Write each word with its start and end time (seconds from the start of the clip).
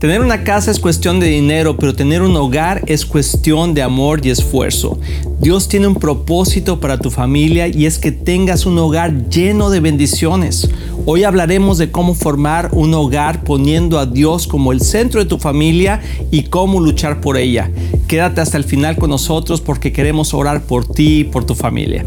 Tener 0.00 0.22
una 0.22 0.44
casa 0.44 0.70
es 0.70 0.80
cuestión 0.80 1.20
de 1.20 1.26
dinero, 1.26 1.76
pero 1.76 1.94
tener 1.94 2.22
un 2.22 2.34
hogar 2.34 2.82
es 2.86 3.04
cuestión 3.04 3.74
de 3.74 3.82
amor 3.82 4.24
y 4.24 4.30
esfuerzo. 4.30 4.98
Dios 5.40 5.68
tiene 5.68 5.88
un 5.88 5.94
propósito 5.94 6.80
para 6.80 6.96
tu 6.96 7.10
familia 7.10 7.68
y 7.68 7.84
es 7.84 7.98
que 7.98 8.10
tengas 8.10 8.64
un 8.64 8.78
hogar 8.78 9.28
lleno 9.28 9.68
de 9.68 9.80
bendiciones. 9.80 10.70
Hoy 11.04 11.24
hablaremos 11.24 11.76
de 11.76 11.90
cómo 11.90 12.14
formar 12.14 12.70
un 12.72 12.94
hogar 12.94 13.44
poniendo 13.44 13.98
a 13.98 14.06
Dios 14.06 14.46
como 14.46 14.72
el 14.72 14.80
centro 14.80 15.20
de 15.20 15.26
tu 15.26 15.36
familia 15.36 16.00
y 16.30 16.44
cómo 16.44 16.80
luchar 16.80 17.20
por 17.20 17.36
ella. 17.36 17.70
Quédate 18.08 18.40
hasta 18.40 18.56
el 18.56 18.64
final 18.64 18.96
con 18.96 19.10
nosotros 19.10 19.60
porque 19.60 19.92
queremos 19.92 20.32
orar 20.32 20.62
por 20.62 20.86
ti 20.90 21.18
y 21.18 21.24
por 21.24 21.44
tu 21.44 21.54
familia. 21.54 22.06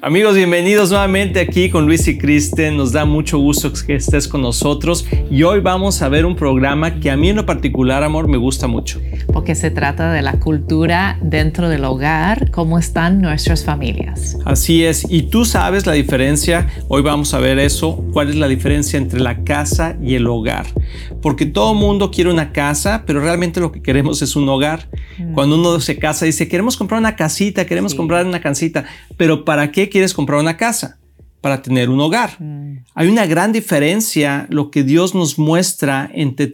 Amigos, 0.00 0.36
bienvenidos 0.36 0.90
nuevamente 0.90 1.40
aquí 1.40 1.70
con 1.70 1.86
Luis 1.86 2.06
y 2.06 2.16
Kristen. 2.16 2.76
Nos 2.76 2.92
da 2.92 3.04
mucho 3.04 3.36
gusto 3.40 3.72
que 3.84 3.96
estés 3.96 4.28
con 4.28 4.42
nosotros 4.42 5.04
y 5.28 5.42
hoy 5.42 5.58
vamos 5.58 6.02
a 6.02 6.08
ver 6.08 6.24
un 6.24 6.36
programa 6.36 7.00
que 7.00 7.10
a 7.10 7.16
mí 7.16 7.30
en 7.30 7.36
lo 7.36 7.44
particular, 7.44 8.04
amor, 8.04 8.28
me 8.28 8.36
gusta 8.36 8.68
mucho. 8.68 9.00
Porque 9.32 9.56
se 9.56 9.72
trata 9.72 10.12
de 10.12 10.22
la 10.22 10.34
cultura 10.34 11.18
dentro 11.20 11.68
del 11.68 11.84
hogar, 11.84 12.52
cómo 12.52 12.78
están 12.78 13.20
nuestras 13.20 13.64
familias. 13.64 14.38
Así 14.44 14.84
es, 14.84 15.04
y 15.10 15.22
tú 15.22 15.44
sabes 15.44 15.84
la 15.84 15.94
diferencia, 15.94 16.68
hoy 16.86 17.02
vamos 17.02 17.34
a 17.34 17.40
ver 17.40 17.58
eso, 17.58 17.96
cuál 18.12 18.28
es 18.28 18.36
la 18.36 18.46
diferencia 18.46 18.98
entre 18.98 19.18
la 19.18 19.42
casa 19.42 19.96
y 20.00 20.14
el 20.14 20.28
hogar. 20.28 20.66
Porque 21.20 21.44
todo 21.44 21.74
mundo 21.74 22.12
quiere 22.12 22.30
una 22.30 22.52
casa, 22.52 23.02
pero 23.04 23.20
realmente 23.20 23.58
lo 23.58 23.72
que 23.72 23.82
queremos 23.82 24.22
es 24.22 24.36
un 24.36 24.48
hogar. 24.48 24.88
Mm. 25.18 25.32
Cuando 25.32 25.56
uno 25.56 25.80
se 25.80 25.98
casa 25.98 26.24
dice, 26.24 26.46
queremos 26.46 26.76
comprar 26.76 27.00
una 27.00 27.16
casita, 27.16 27.66
queremos 27.66 27.96
comprar 27.96 28.24
una 28.24 28.40
casita, 28.40 28.84
pero 29.16 29.44
¿para 29.44 29.72
qué 29.72 29.87
quieres 29.88 30.14
comprar 30.14 30.40
una 30.40 30.56
casa? 30.56 30.98
Para 31.40 31.62
tener 31.62 31.88
un 31.88 32.00
hogar. 32.00 32.40
Mm. 32.40 32.84
Hay 32.94 33.08
una 33.08 33.24
gran 33.26 33.52
diferencia 33.52 34.46
lo 34.50 34.70
que 34.70 34.82
Dios 34.82 35.14
nos 35.14 35.38
muestra 35.38 36.10
entre, 36.12 36.48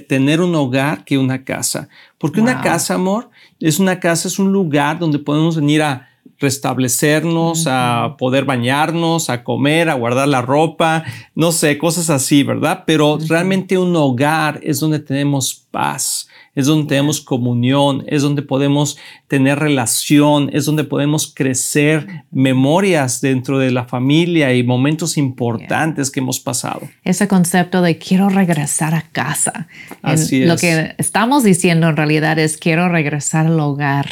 tener 0.00 0.40
un 0.40 0.54
hogar 0.54 1.04
que 1.04 1.16
una 1.16 1.44
casa. 1.44 1.88
Porque 2.18 2.40
una 2.40 2.60
casa, 2.60 2.94
amor, 2.94 3.30
es 3.60 3.78
una 3.78 4.00
casa, 4.00 4.26
es 4.26 4.38
un 4.38 4.52
lugar 4.52 4.98
donde 4.98 5.20
podemos 5.20 5.56
venir 5.56 5.82
a 5.82 6.10
restablecernos, 6.40 7.66
a 7.66 8.16
poder 8.18 8.44
bañarnos, 8.44 9.28
a 9.28 9.44
comer, 9.44 9.90
a 9.90 9.94
guardar 9.94 10.26
la 10.26 10.40
ropa, 10.40 11.04
no 11.34 11.52
sé, 11.52 11.76
cosas 11.76 12.08
así, 12.08 12.42
¿verdad? 12.42 12.84
Pero 12.86 13.18
realmente 13.28 13.76
un 13.76 13.94
hogar 13.94 14.58
es 14.62 14.80
donde 14.80 14.98
tenemos 14.98 15.66
paz, 15.70 16.28
es 16.54 16.66
donde 16.66 16.88
tenemos 16.88 17.20
comunión, 17.20 18.04
es 18.06 18.22
donde 18.22 18.42
podemos 18.42 18.98
tener 19.28 19.58
relación, 19.58 20.50
es 20.52 20.64
donde 20.64 20.84
podemos 20.84 21.32
crecer 21.34 22.24
memorias 22.30 23.20
dentro 23.20 23.58
de 23.58 23.70
la 23.70 23.84
familia 23.84 24.52
y 24.54 24.62
momentos 24.62 25.16
importantes 25.16 26.10
que 26.10 26.20
hemos 26.20 26.40
pasado. 26.40 26.82
Ese 27.04 27.28
concepto 27.28 27.82
de 27.82 27.98
quiero 27.98 28.28
regresar 28.28 28.94
a 28.94 29.02
casa. 29.02 29.68
Así 30.02 30.42
es. 30.42 30.48
Lo 30.48 30.56
que 30.56 30.94
estamos 30.98 31.44
diciendo 31.44 31.88
en 31.88 31.96
realidad 31.96 32.38
es 32.38 32.56
quiero 32.56 32.88
regresar 32.88 33.46
al 33.46 33.60
hogar 33.60 34.06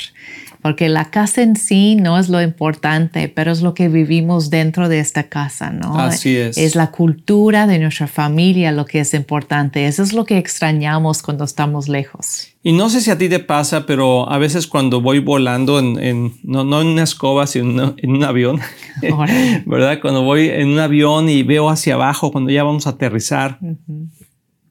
porque 0.63 0.89
la 0.89 1.11
casa 1.11 1.43
en 1.43 1.57
sí 1.57 1.95
no 1.95 2.19
es 2.19 2.29
lo 2.29 2.43
importante, 2.43 3.29
pero 3.29 3.53
es 3.53 3.63
lo 3.63 3.75
que 3.75 3.89
vivimos 3.89 4.51
dentro 4.51 4.89
de 4.89 4.99
esta 4.99 5.25
casa, 5.25 5.71
¿no? 5.71 5.99
Así 5.99 6.37
es. 6.37 6.59
Es 6.59 6.75
la 6.75 6.91
cultura 6.91 7.67
de 7.67 7.79
nuestra 7.79 8.07
familia 8.07 8.73
lo 8.73 8.85
que 8.85 9.01
es 9.01 9.15
importante. 9.15 9.87
Eso 9.87 10.03
es 10.03 10.13
lo 10.13 10.25
que 10.25 10.39
extrañamos 10.39 11.23
cuando 11.23 11.45
estamos 11.45 11.89
lejos. 11.89 12.49
Y 12.63 12.73
no 12.73 12.91
sé 12.91 13.01
si 13.01 13.11
a 13.11 13.19
ti 13.19 13.29
te 13.29 13.39
pasa, 13.39 13.87
pero 13.87 14.31
a 14.31 14.39
veces 14.39 14.67
cuando 14.67 15.01
voy 15.01 15.21
volando 15.21 15.79
en, 15.79 16.35
no, 16.43 16.63
en 16.63 16.89
una 16.89 17.03
escoba, 17.05 17.47
sino 17.47 17.95
en 17.97 18.11
un 18.11 18.25
avión, 18.25 18.61
¿verdad? 19.67 20.01
Cuando 20.03 20.23
voy 20.23 20.49
en 20.49 20.69
un 20.69 20.79
avión 20.81 21.29
y 21.29 21.45
veo 21.45 21.71
hacia 21.71 21.95
abajo, 21.95 22.33
cuando 22.33 22.51
ya 22.51 22.65
vamos 22.65 22.87
a 22.87 22.91
aterrizar, 22.91 23.59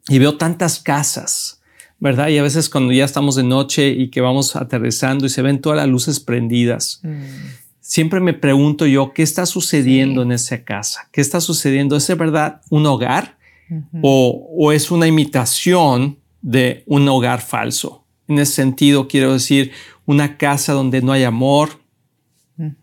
y 0.10 0.20
veo 0.20 0.38
tantas 0.38 0.80
casas 0.80 1.57
¿verdad? 2.00 2.28
Y 2.30 2.38
a 2.38 2.44
veces 2.44 2.70
cuando 2.70 2.94
ya 2.94 3.06
estamos 3.06 3.36
de 3.36 3.44
noche 3.44 3.90
y 3.90 4.10
que 4.10 4.22
vamos 4.22 4.56
aterrizando 4.56 5.26
y 5.26 5.30
se 5.30 5.42
ven 5.42 5.62
todas 5.62 5.78
las 5.78 5.88
luces 5.88 6.20
prendidas, 6.20 7.02
mm. 7.04 7.24
siempre 7.80 8.20
me 8.20 8.34
pregunto 8.34 8.86
yo, 8.86 9.14
¿qué 9.14 9.24
está 9.24 9.46
sucediendo 9.46 10.22
en 10.22 10.32
esa 10.32 10.64
casa? 10.64 11.10
¿Qué 11.12 11.22
está 11.22 11.42
sucediendo? 11.42 11.96
¿Es 11.96 12.08
de 12.08 12.16
verdad 12.16 12.62
un 12.70 12.86
hogar 12.86 13.38
o, 14.02 14.48
o 14.58 14.72
es 14.72 14.92
una 14.92 15.08
imitación 15.08 16.20
de 16.42 16.84
un 16.86 17.08
hogar 17.08 17.42
falso? 17.42 18.06
En 18.28 18.40
ese 18.40 18.54
sentido, 18.54 19.08
quiero 19.08 19.34
decir, 19.34 19.72
una 20.06 20.38
casa 20.38 20.74
donde 20.74 21.02
no 21.02 21.12
hay 21.12 21.24
amor, 21.24 21.80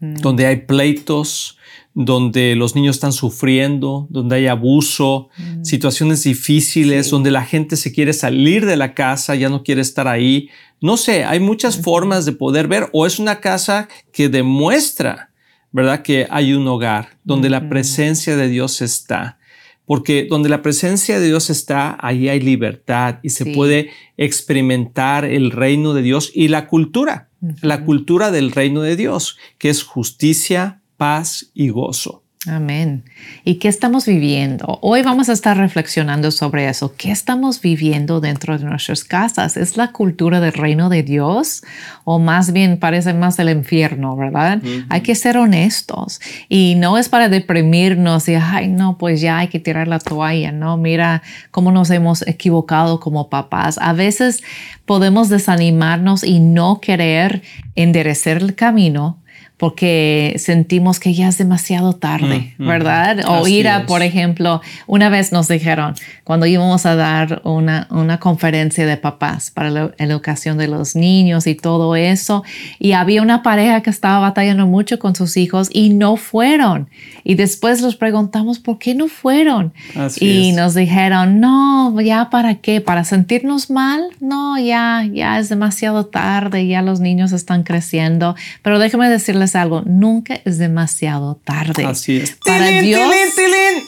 donde 0.01 0.47
hay 0.47 0.57
pleitos, 0.59 1.59
donde 1.95 2.57
los 2.57 2.75
niños 2.75 2.97
están 2.97 3.13
sufriendo, 3.13 4.09
donde 4.11 4.37
hay 4.37 4.47
abuso, 4.49 5.29
mm. 5.39 5.65
situaciones 5.65 6.25
difíciles, 6.25 7.09
donde 7.09 7.31
la 7.31 7.45
gente 7.45 7.77
se 7.77 7.93
quiere 7.93 8.13
salir 8.13 8.67
de 8.67 8.77
la 8.77 8.95
casa, 8.95 9.37
ya 9.37 9.49
no 9.49 9.63
quiere 9.63 9.81
estar 9.81 10.09
ahí. 10.09 10.51
No 10.81 10.97
sé, 10.97 11.25
hay 11.25 11.39
muchas 11.39 11.81
formas 11.81 12.25
de 12.25 12.33
poder 12.33 12.67
ver 12.67 12.91
o 12.93 13.07
es 13.07 13.21
una 13.21 13.41
casa 13.41 13.89
que 14.13 14.29
demuestra, 14.29 15.31
¿verdad? 15.71 16.03
Que 16.03 16.27
hay 16.31 16.53
un 16.53 16.67
hogar 16.67 17.17
donde 17.23 17.49
la 17.49 17.69
presencia 17.69 18.37
de 18.37 18.49
Dios 18.49 18.83
está. 18.83 19.39
Porque 19.87 20.27
donde 20.29 20.49
la 20.49 20.63
presencia 20.63 21.21
de 21.21 21.27
Dios 21.27 21.51
está, 21.51 21.97
ahí 22.01 22.29
hay 22.29 22.41
libertad 22.41 23.19
y 23.23 23.29
se 23.31 23.45
puede 23.45 23.91
experimentar 24.17 25.27
el 25.27 25.51
reino 25.51 25.93
de 25.93 26.01
Dios 26.01 26.33
y 26.35 26.49
la 26.49 26.67
cultura, 26.69 27.29
la 27.61 27.85
cultura 27.85 28.31
del 28.31 28.51
reino 28.51 28.81
de 28.81 28.97
Dios, 28.97 29.37
que 29.59 29.69
es 29.69 29.83
justicia, 29.83 30.81
paz 30.97 31.51
y 31.55 31.69
gozo. 31.69 32.25
Amén. 32.47 33.05
¿Y 33.43 33.55
qué 33.55 33.69
estamos 33.69 34.05
viviendo? 34.05 34.79
Hoy 34.83 35.03
vamos 35.03 35.31
a 35.31 35.33
estar 35.33 35.57
reflexionando 35.57 36.31
sobre 36.31 36.69
eso. 36.69 36.95
¿Qué 36.95 37.11
estamos 37.11 37.61
viviendo 37.61 38.21
dentro 38.21 38.59
de 38.59 38.67
nuestras 38.67 39.03
casas? 39.03 39.57
¿Es 39.57 39.79
la 39.79 39.93
cultura 39.93 40.41
del 40.41 40.53
reino 40.53 40.91
de 40.91 41.03
Dios 41.03 41.63
o 42.05 42.19
más 42.19 42.53
bien 42.53 42.79
parece 42.79 43.15
más 43.15 43.39
el 43.39 43.49
infierno, 43.49 44.15
verdad? 44.15 44.61
Hay 44.91 45.01
que 45.01 45.15
ser 45.15 45.39
honestos 45.39 46.21
y 46.51 46.75
no 46.77 46.99
es 46.99 47.09
para 47.09 47.31
deprimirnos 47.31 48.29
y, 48.29 48.35
ay, 48.35 48.69
no, 48.69 48.99
pues 48.99 49.23
ya 49.23 49.39
hay 49.39 49.49
que 49.49 49.61
tirar 49.61 49.89
la 49.89 49.99
toalla, 49.99 50.53
¿no? 50.53 50.77
Mira 50.77 51.23
cómo 51.51 51.73
nos 51.73 51.91
hemos 51.91 52.27
equivocado 52.27 53.01
como 53.01 53.31
papás. 53.31 53.79
A 53.79 53.95
veces 53.95 54.43
podemos 54.85 55.31
desanimarnos 55.31 56.25
y 56.25 56.41
no 56.41 56.81
querer 56.83 57.43
enderecer 57.75 58.39
el 58.39 58.55
camino 58.55 59.24
porque 59.57 60.35
sentimos 60.39 60.99
que 60.99 61.15
ya 61.15 61.29
es 61.29 61.39
demasiado 61.39 61.93
tarde, 61.93 62.55
mm, 62.59 62.65
mm. 62.65 62.67
¿verdad? 62.67 63.21
O 63.29 63.47
ir 63.47 63.69
a, 63.69 63.87
por 63.87 64.03
ejemplo, 64.03 64.61
una 64.87 65.09
vez 65.09 65.31
nos 65.31 65.47
dijeron, 65.47 65.95
cuando 66.25 66.47
íbamos 66.47 66.87
a 66.87 66.97
dar 66.97 67.41
una, 67.45 67.87
una 67.91 68.19
conferencia 68.19 68.85
de 68.85 68.97
papás 68.97 69.53
para 69.53 69.71
la 69.71 69.95
educación 69.99 70.59
de 70.59 70.67
los 70.67 70.97
niños 70.97 71.47
y 71.47 71.55
todo 71.55 71.95
eso, 71.95 72.43
y 72.81 72.93
había 72.93 73.23
una 73.23 73.43
pareja 73.43 73.81
que 73.83 73.91
estaba 73.91 74.19
batallando 74.19 74.67
mucho 74.67 74.99
con 74.99 75.15
sus 75.15 75.37
hijos 75.37 75.69
y 75.73 75.91
no 75.91 76.17
fueron. 76.17 76.89
Y 77.23 77.37
después 77.37 77.81
los 77.81 77.95
preguntamos, 77.95 78.59
¿por 78.59 78.79
qué 78.79 78.95
no 78.95 79.09
fueron? 79.09 79.73
y 80.21 80.53
nos 80.53 80.75
dijeron, 80.75 81.41
no, 81.41 82.01
ya 82.01 82.29
para 82.29 82.57
qué, 82.57 82.81
para 82.81 83.05
sentirnos 83.05 83.71
mal, 83.71 84.03
no, 84.21 84.59
ya, 84.59 85.07
ya 85.13 85.39
es 85.39 85.49
demasiado 85.49 86.07
tarde, 86.07 86.67
ya 86.67 86.83
los 86.83 87.01
niños 87.01 87.33
están 87.33 87.63
creciendo. 87.63 88.35
Pero 88.63 88.79
déjeme 88.79 89.09
decirles, 89.09 89.44
algo, 89.55 89.83
nunca 89.85 90.41
es 90.45 90.59
demasiado 90.59 91.37
tarde. 91.45 91.85
Así 91.85 92.17
es. 92.17 92.37
Para 92.45 92.81
Dios, 92.81 93.15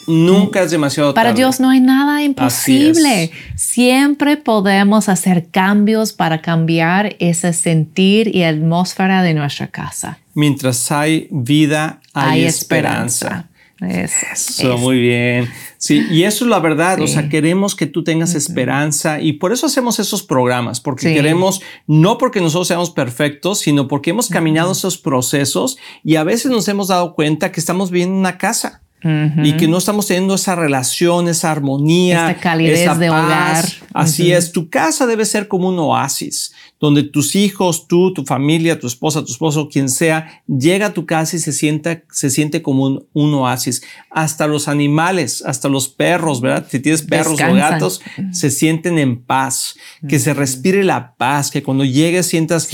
nunca 0.07 0.61
es 0.61 0.71
demasiado 0.71 1.13
tarde. 1.13 1.27
Para 1.27 1.35
Dios 1.35 1.59
no 1.59 1.69
hay 1.69 1.79
nada 1.79 2.23
imposible. 2.23 3.31
Siempre 3.55 4.37
podemos 4.37 5.09
hacer 5.09 5.47
cambios 5.49 6.13
para 6.13 6.41
cambiar 6.41 7.15
ese 7.19 7.53
sentir 7.53 8.35
y 8.35 8.43
atmósfera 8.43 9.23
de 9.23 9.33
nuestra 9.33 9.67
casa. 9.67 10.19
Mientras 10.33 10.91
hay 10.91 11.27
vida, 11.31 11.99
hay, 12.13 12.43
esperanza. 12.45 13.46
Eso, 13.79 14.77
muy 14.77 14.99
bien. 14.99 15.47
Sí, 15.77 16.07
y 16.09 16.23
eso 16.23 16.45
es 16.45 16.49
la 16.49 16.59
verdad. 16.59 16.99
O 17.01 17.07
sea, 17.07 17.29
queremos 17.29 17.75
que 17.75 17.85
tú 17.85 18.03
tengas 18.03 18.33
esperanza 18.33 19.21
y 19.21 19.33
por 19.33 19.51
eso 19.51 19.67
hacemos 19.67 19.99
esos 19.99 20.23
programas, 20.23 20.79
porque 20.79 21.13
queremos, 21.13 21.61
no 21.85 22.17
porque 22.17 22.41
nosotros 22.41 22.67
seamos 22.67 22.89
perfectos, 22.89 23.59
sino 23.59 23.87
porque 23.87 24.09
hemos 24.09 24.29
caminado 24.29 24.71
esos 24.71 24.97
procesos 24.97 25.77
y 26.03 26.15
a 26.15 26.23
veces 26.23 26.51
nos 26.51 26.67
hemos 26.67 26.87
dado 26.87 27.13
cuenta 27.13 27.51
que 27.51 27.59
estamos 27.59 27.91
viviendo 27.91 28.15
una 28.15 28.37
casa 28.37 28.81
y 29.03 29.53
que 29.53 29.67
no 29.67 29.77
estamos 29.77 30.07
teniendo 30.07 30.33
esa 30.33 30.55
relación, 30.55 31.27
esa 31.27 31.51
armonía, 31.51 32.31
esa 32.31 32.39
calidez 32.39 32.97
de 32.97 33.09
hogar. 33.11 33.65
Así 33.93 34.31
es, 34.31 34.51
tu 34.51 34.69
casa 34.69 35.05
debe 35.05 35.25
ser 35.25 35.47
como 35.47 35.69
un 35.69 35.77
oasis, 35.77 36.53
donde 36.79 37.03
tus 37.03 37.35
hijos, 37.35 37.87
tú, 37.87 38.13
tu 38.13 38.25
familia, 38.25 38.79
tu 38.79 38.87
esposa, 38.87 39.23
tu 39.23 39.31
esposo, 39.31 39.69
quien 39.69 39.89
sea, 39.89 40.41
llega 40.47 40.87
a 40.87 40.93
tu 40.93 41.05
casa 41.05 41.35
y 41.35 41.39
se 41.39 41.51
sienta, 41.51 42.03
se 42.11 42.31
siente 42.31 42.63
como 42.63 43.05
un, 43.13 43.33
oasis. 43.35 43.83
Hasta 44.09 44.47
los 44.47 44.67
animales, 44.67 45.43
hasta 45.45 45.69
los 45.69 45.89
perros, 45.89 46.41
¿verdad? 46.41 46.65
Si 46.69 46.79
tienes 46.79 47.03
perros 47.03 47.39
o 47.39 47.53
gatos, 47.53 48.01
se 48.31 48.49
sienten 48.49 48.97
en 48.97 49.21
paz, 49.21 49.75
que 50.09 50.17
se 50.17 50.33
respire 50.33 50.83
la 50.83 51.15
paz, 51.15 51.51
que 51.51 51.61
cuando 51.61 51.85
llegues 51.85 52.25
sientas 52.25 52.67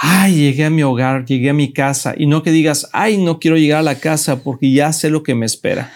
ay, 0.00 0.34
llegué 0.34 0.64
a 0.64 0.70
mi 0.70 0.82
hogar, 0.82 1.24
llegué 1.24 1.50
a 1.50 1.54
mi 1.54 1.72
casa, 1.72 2.14
y 2.16 2.26
no 2.26 2.42
que 2.42 2.50
digas, 2.50 2.88
ay, 2.92 3.18
no 3.18 3.38
quiero 3.38 3.56
llegar 3.56 3.80
a 3.80 3.82
la 3.82 3.96
casa 3.96 4.42
porque 4.42 4.72
ya 4.72 4.92
sé 4.92 5.10
lo 5.10 5.22
que 5.22 5.34
me 5.34 5.46
espera. 5.46 5.90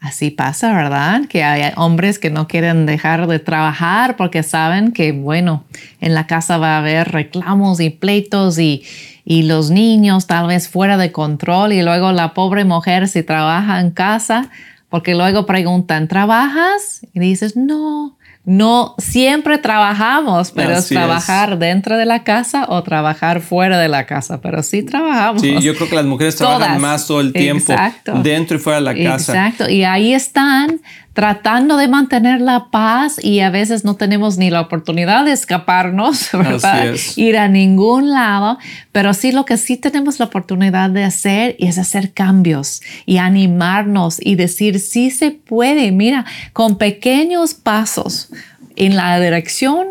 Así 0.00 0.30
pasa, 0.30 0.72
¿verdad? 0.74 1.22
Que 1.28 1.42
hay 1.42 1.72
hombres 1.76 2.20
que 2.20 2.30
no 2.30 2.46
quieren 2.46 2.86
dejar 2.86 3.26
de 3.26 3.40
trabajar 3.40 4.16
porque 4.16 4.44
saben 4.44 4.92
que, 4.92 5.10
bueno, 5.10 5.64
en 6.00 6.14
la 6.14 6.28
casa 6.28 6.56
va 6.56 6.76
a 6.76 6.78
haber 6.78 7.08
reclamos 7.08 7.80
y 7.80 7.90
pleitos 7.90 8.60
y, 8.60 8.84
y 9.24 9.42
los 9.42 9.70
niños 9.70 10.28
tal 10.28 10.46
vez 10.46 10.68
fuera 10.68 10.96
de 10.98 11.10
control 11.10 11.72
y 11.72 11.82
luego 11.82 12.12
la 12.12 12.32
pobre 12.32 12.64
mujer 12.64 13.08
si 13.08 13.24
trabaja 13.24 13.80
en 13.80 13.90
casa, 13.90 14.50
porque 14.88 15.16
luego 15.16 15.46
preguntan, 15.46 16.06
¿trabajas? 16.06 17.00
Y 17.12 17.18
dices, 17.18 17.56
no, 17.56 18.17
no 18.48 18.94
siempre 18.96 19.58
trabajamos, 19.58 20.52
pero 20.52 20.72
es 20.72 20.88
trabajar 20.88 21.58
dentro 21.58 21.98
de 21.98 22.06
la 22.06 22.24
casa 22.24 22.64
o 22.70 22.82
trabajar 22.82 23.42
fuera 23.42 23.78
de 23.78 23.88
la 23.88 24.06
casa, 24.06 24.40
pero 24.40 24.62
sí 24.62 24.82
trabajamos. 24.82 25.42
Sí, 25.42 25.60
yo 25.60 25.74
creo 25.74 25.90
que 25.90 25.96
las 25.96 26.06
mujeres 26.06 26.36
trabajan 26.36 26.80
más 26.80 27.06
todo 27.06 27.20
el 27.20 27.34
tiempo 27.34 27.74
dentro 28.22 28.56
y 28.56 28.60
fuera 28.60 28.78
de 28.78 28.84
la 28.84 28.94
casa. 28.94 29.32
Exacto, 29.32 29.68
y 29.68 29.84
ahí 29.84 30.14
están 30.14 30.80
tratando 31.18 31.76
de 31.78 31.88
mantener 31.88 32.40
la 32.40 32.68
paz 32.70 33.18
y 33.20 33.40
a 33.40 33.50
veces 33.50 33.84
no 33.84 33.96
tenemos 33.96 34.38
ni 34.38 34.50
la 34.50 34.60
oportunidad 34.60 35.24
de 35.24 35.32
escaparnos, 35.32 36.28
¿verdad? 36.32 36.94
Ir 37.16 37.36
a 37.38 37.48
ningún 37.48 38.12
lado, 38.12 38.56
pero 38.92 39.12
sí 39.12 39.32
lo 39.32 39.44
que 39.44 39.56
sí 39.56 39.76
tenemos 39.76 40.20
la 40.20 40.26
oportunidad 40.26 40.90
de 40.90 41.02
hacer 41.02 41.56
es 41.58 41.76
hacer 41.76 42.12
cambios 42.12 42.82
y 43.04 43.16
animarnos 43.16 44.24
y 44.24 44.36
decir, 44.36 44.78
sí 44.78 45.10
se 45.10 45.32
puede, 45.32 45.90
mira, 45.90 46.24
con 46.52 46.78
pequeños 46.78 47.52
pasos 47.52 48.28
en 48.76 48.94
la 48.94 49.18
dirección 49.18 49.88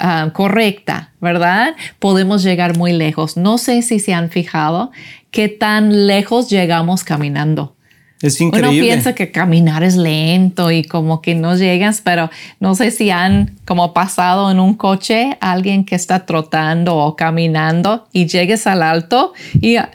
ah, 0.00 0.30
correcta, 0.32 1.12
¿verdad? 1.20 1.76
Podemos 2.00 2.42
llegar 2.42 2.76
muy 2.76 2.92
lejos. 2.92 3.36
No 3.36 3.58
sé 3.58 3.80
si 3.82 4.00
se 4.00 4.12
han 4.12 4.28
fijado 4.28 4.90
qué 5.30 5.46
tan 5.46 6.08
lejos 6.08 6.50
llegamos 6.50 7.04
caminando. 7.04 7.76
Es 8.20 8.40
increíble. 8.40 8.70
Uno 8.70 8.80
piensa 8.80 9.14
que 9.14 9.30
caminar 9.30 9.82
es 9.84 9.96
lento 9.96 10.70
y 10.70 10.82
como 10.82 11.22
que 11.22 11.34
no 11.34 11.56
llegas, 11.56 12.00
pero 12.02 12.30
no 12.58 12.74
sé 12.74 12.90
si 12.90 13.10
han 13.10 13.56
como 13.64 13.92
pasado 13.92 14.50
en 14.50 14.58
un 14.58 14.74
coche 14.74 15.36
alguien 15.40 15.84
que 15.84 15.94
está 15.94 16.26
trotando 16.26 16.96
o 16.96 17.14
caminando 17.16 18.06
y 18.12 18.26
llegues 18.26 18.66
al 18.66 18.82
alto 18.82 19.34
y 19.60 19.76
ah, 19.76 19.90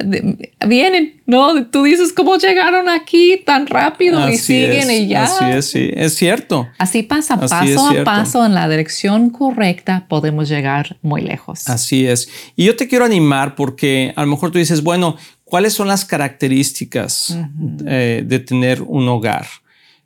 vienen, 0.66 1.22
¿no? 1.26 1.66
Tú 1.66 1.84
dices, 1.84 2.14
¿cómo 2.14 2.38
llegaron 2.38 2.88
aquí 2.88 3.42
tan 3.46 3.68
rápido 3.68 4.30
y 4.30 4.38
siguen 4.38 4.90
y 4.90 5.08
ya? 5.08 5.24
Así 5.24 5.46
es, 5.46 5.66
sí, 5.70 5.90
es 5.94 6.16
cierto. 6.16 6.70
Así 6.78 7.04
pasa, 7.04 7.40
paso 7.40 7.90
a 7.90 8.04
paso 8.04 8.46
en 8.46 8.54
la 8.54 8.70
dirección 8.70 9.32
correcta 9.32 10.06
podemos 10.08 10.48
llegar 10.48 10.96
muy 11.02 11.22
lejos. 11.22 11.68
Así 11.68 12.08
es. 12.08 12.30
Y 12.56 12.66
yo 12.66 12.76
te 12.76 12.88
quiero 12.88 13.04
animar 13.04 13.56
porque 13.56 14.14
a 14.16 14.22
lo 14.22 14.28
mejor 14.28 14.52
tú 14.52 14.60
dices, 14.60 14.82
bueno, 14.82 15.18
¿Cuáles 15.54 15.74
son 15.74 15.88
las 15.88 16.04
características 16.04 17.38
eh, 17.86 18.24
de 18.26 18.40
tener 18.40 18.82
un 18.82 19.08
hogar 19.08 19.46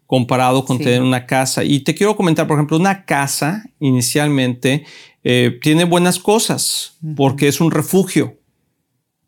comparado 0.06 0.66
con 0.66 0.78
tener 0.78 1.02
una 1.02 1.26
casa? 1.26 1.64
Y 1.64 1.80
te 1.80 1.96
quiero 1.96 2.18
comentar, 2.18 2.48
por 2.48 2.58
ejemplo, 2.58 2.76
una 2.76 3.06
casa 3.06 3.64
inicialmente 3.80 4.84
eh, 5.24 5.58
tiene 5.62 5.86
buenas 5.86 6.20
cosas 6.20 6.98
porque 7.16 7.48
es 7.48 7.62
un 7.62 7.72
refugio. 7.72 8.36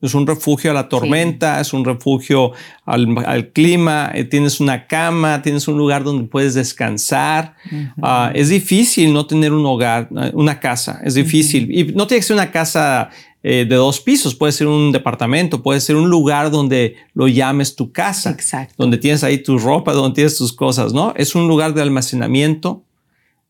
Es 0.02 0.14
un 0.14 0.28
refugio 0.28 0.72
a 0.72 0.74
la 0.74 0.90
tormenta, 0.90 1.62
es 1.62 1.72
un 1.72 1.86
refugio 1.86 2.52
al, 2.86 3.52
clima, 3.54 4.12
eh, 4.14 4.26
tienes 4.26 4.60
una 4.60 4.88
cama, 4.88 5.42
tienes 5.42 5.70
un 5.70 5.78
lugar 5.78 6.04
donde 6.04 6.28
puedes 6.28 6.54
descansar. 6.54 7.56
Ah, 8.02 8.32
es 8.36 8.50
difícil 8.50 9.14
no 9.14 9.26
tener 9.26 9.54
un 9.54 9.66
hogar, 9.66 10.10
una 10.34 10.60
casa, 10.60 11.00
es 11.06 11.14
difícil. 11.14 11.70
Y 11.72 11.94
no 11.94 12.08
tiene 12.08 12.20
que 12.20 12.28
ser 12.28 12.36
una 12.36 12.52
casa 12.52 13.10
eh, 13.42 13.66
de 13.68 13.76
dos 13.76 14.02
pisos, 14.02 14.36
puede 14.36 14.52
ser 14.52 14.68
un 14.68 14.92
departamento, 14.92 15.64
puede 15.64 15.80
ser 15.80 15.96
un 15.96 16.10
lugar 16.10 16.52
donde 16.52 16.98
lo 17.14 17.30
llames 17.30 17.74
tu 17.74 17.94
casa, 17.94 18.36
donde 18.78 18.98
tienes 18.98 19.24
ahí 19.24 19.38
tu 19.38 19.58
ropa, 19.58 19.94
donde 19.94 20.16
tienes 20.16 20.38
tus 20.38 20.52
cosas, 20.52 20.92
¿no? 20.92 21.14
Es 21.16 21.36
un 21.36 21.48
lugar 21.48 21.74
de 21.74 21.82
almacenamiento, 21.82 22.84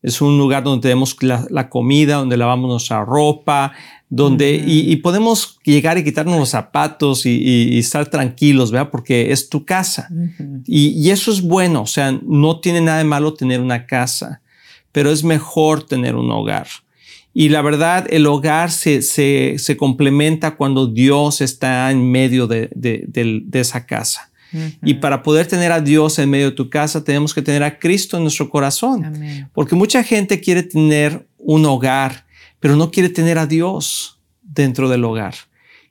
es 0.00 0.20
un 0.20 0.38
lugar 0.38 0.62
donde 0.62 0.82
tenemos 0.82 1.16
la, 1.22 1.68
comida, 1.68 2.16
donde 2.16 2.36
lavamos 2.36 2.70
nuestra 2.70 3.04
ropa, 3.04 3.72
donde 4.08 4.62
y, 4.64 4.94
podemos 4.96 5.58
llegar 5.64 5.98
y 5.98 6.04
quitarnos 6.04 6.38
los 6.38 6.50
zapatos 6.50 7.26
y, 7.26 7.76
estar 7.76 8.08
tranquilos, 8.08 8.70
¿verdad? 8.70 8.90
Porque 8.90 9.32
es 9.32 9.48
tu 9.48 9.64
casa. 9.64 10.08
y, 10.66 10.90
y, 10.90 11.10
eso 11.10 11.32
es 11.32 11.42
bueno, 11.42 11.82
o 11.82 11.86
sea, 11.86 12.16
no 12.22 12.60
tiene 12.60 12.80
nada 12.80 12.98
de 12.98 13.04
malo 13.04 13.34
tener 13.34 13.60
una 13.60 13.86
casa, 13.86 14.40
pero 14.92 15.10
es 15.10 15.24
mejor 15.24 15.82
tener 15.82 16.14
un 16.14 16.30
hogar. 16.30 16.68
Y 17.32 17.48
la 17.48 17.62
verdad, 17.62 18.06
el 18.10 18.26
hogar 18.26 18.72
se, 18.72 19.02
se, 19.02 19.54
se 19.58 19.76
complementa 19.76 20.56
cuando 20.56 20.86
Dios 20.86 21.40
está 21.40 21.90
en 21.90 22.10
medio 22.10 22.46
de, 22.46 22.70
de, 22.74 23.04
de, 23.06 23.60
esa 23.60 23.86
casa. 23.86 24.30
Y 24.82 24.94
para 24.94 25.22
poder 25.22 25.46
tener 25.46 25.70
a 25.70 25.80
Dios 25.80 26.18
en 26.18 26.28
medio 26.28 26.50
de 26.50 26.56
tu 26.56 26.68
casa, 26.68 27.04
tenemos 27.04 27.32
que 27.32 27.40
tener 27.40 27.62
a 27.62 27.78
Cristo 27.78 28.16
en 28.16 28.24
nuestro 28.24 28.50
corazón. 28.50 29.48
Porque 29.52 29.76
mucha 29.76 30.02
gente 30.02 30.40
quiere 30.40 30.64
tener 30.64 31.28
un 31.38 31.64
hogar, 31.66 32.26
pero 32.58 32.74
no 32.74 32.90
quiere 32.90 33.08
tener 33.08 33.38
a 33.38 33.46
Dios 33.46 34.18
dentro 34.42 34.88
del 34.88 35.04
hogar. 35.04 35.34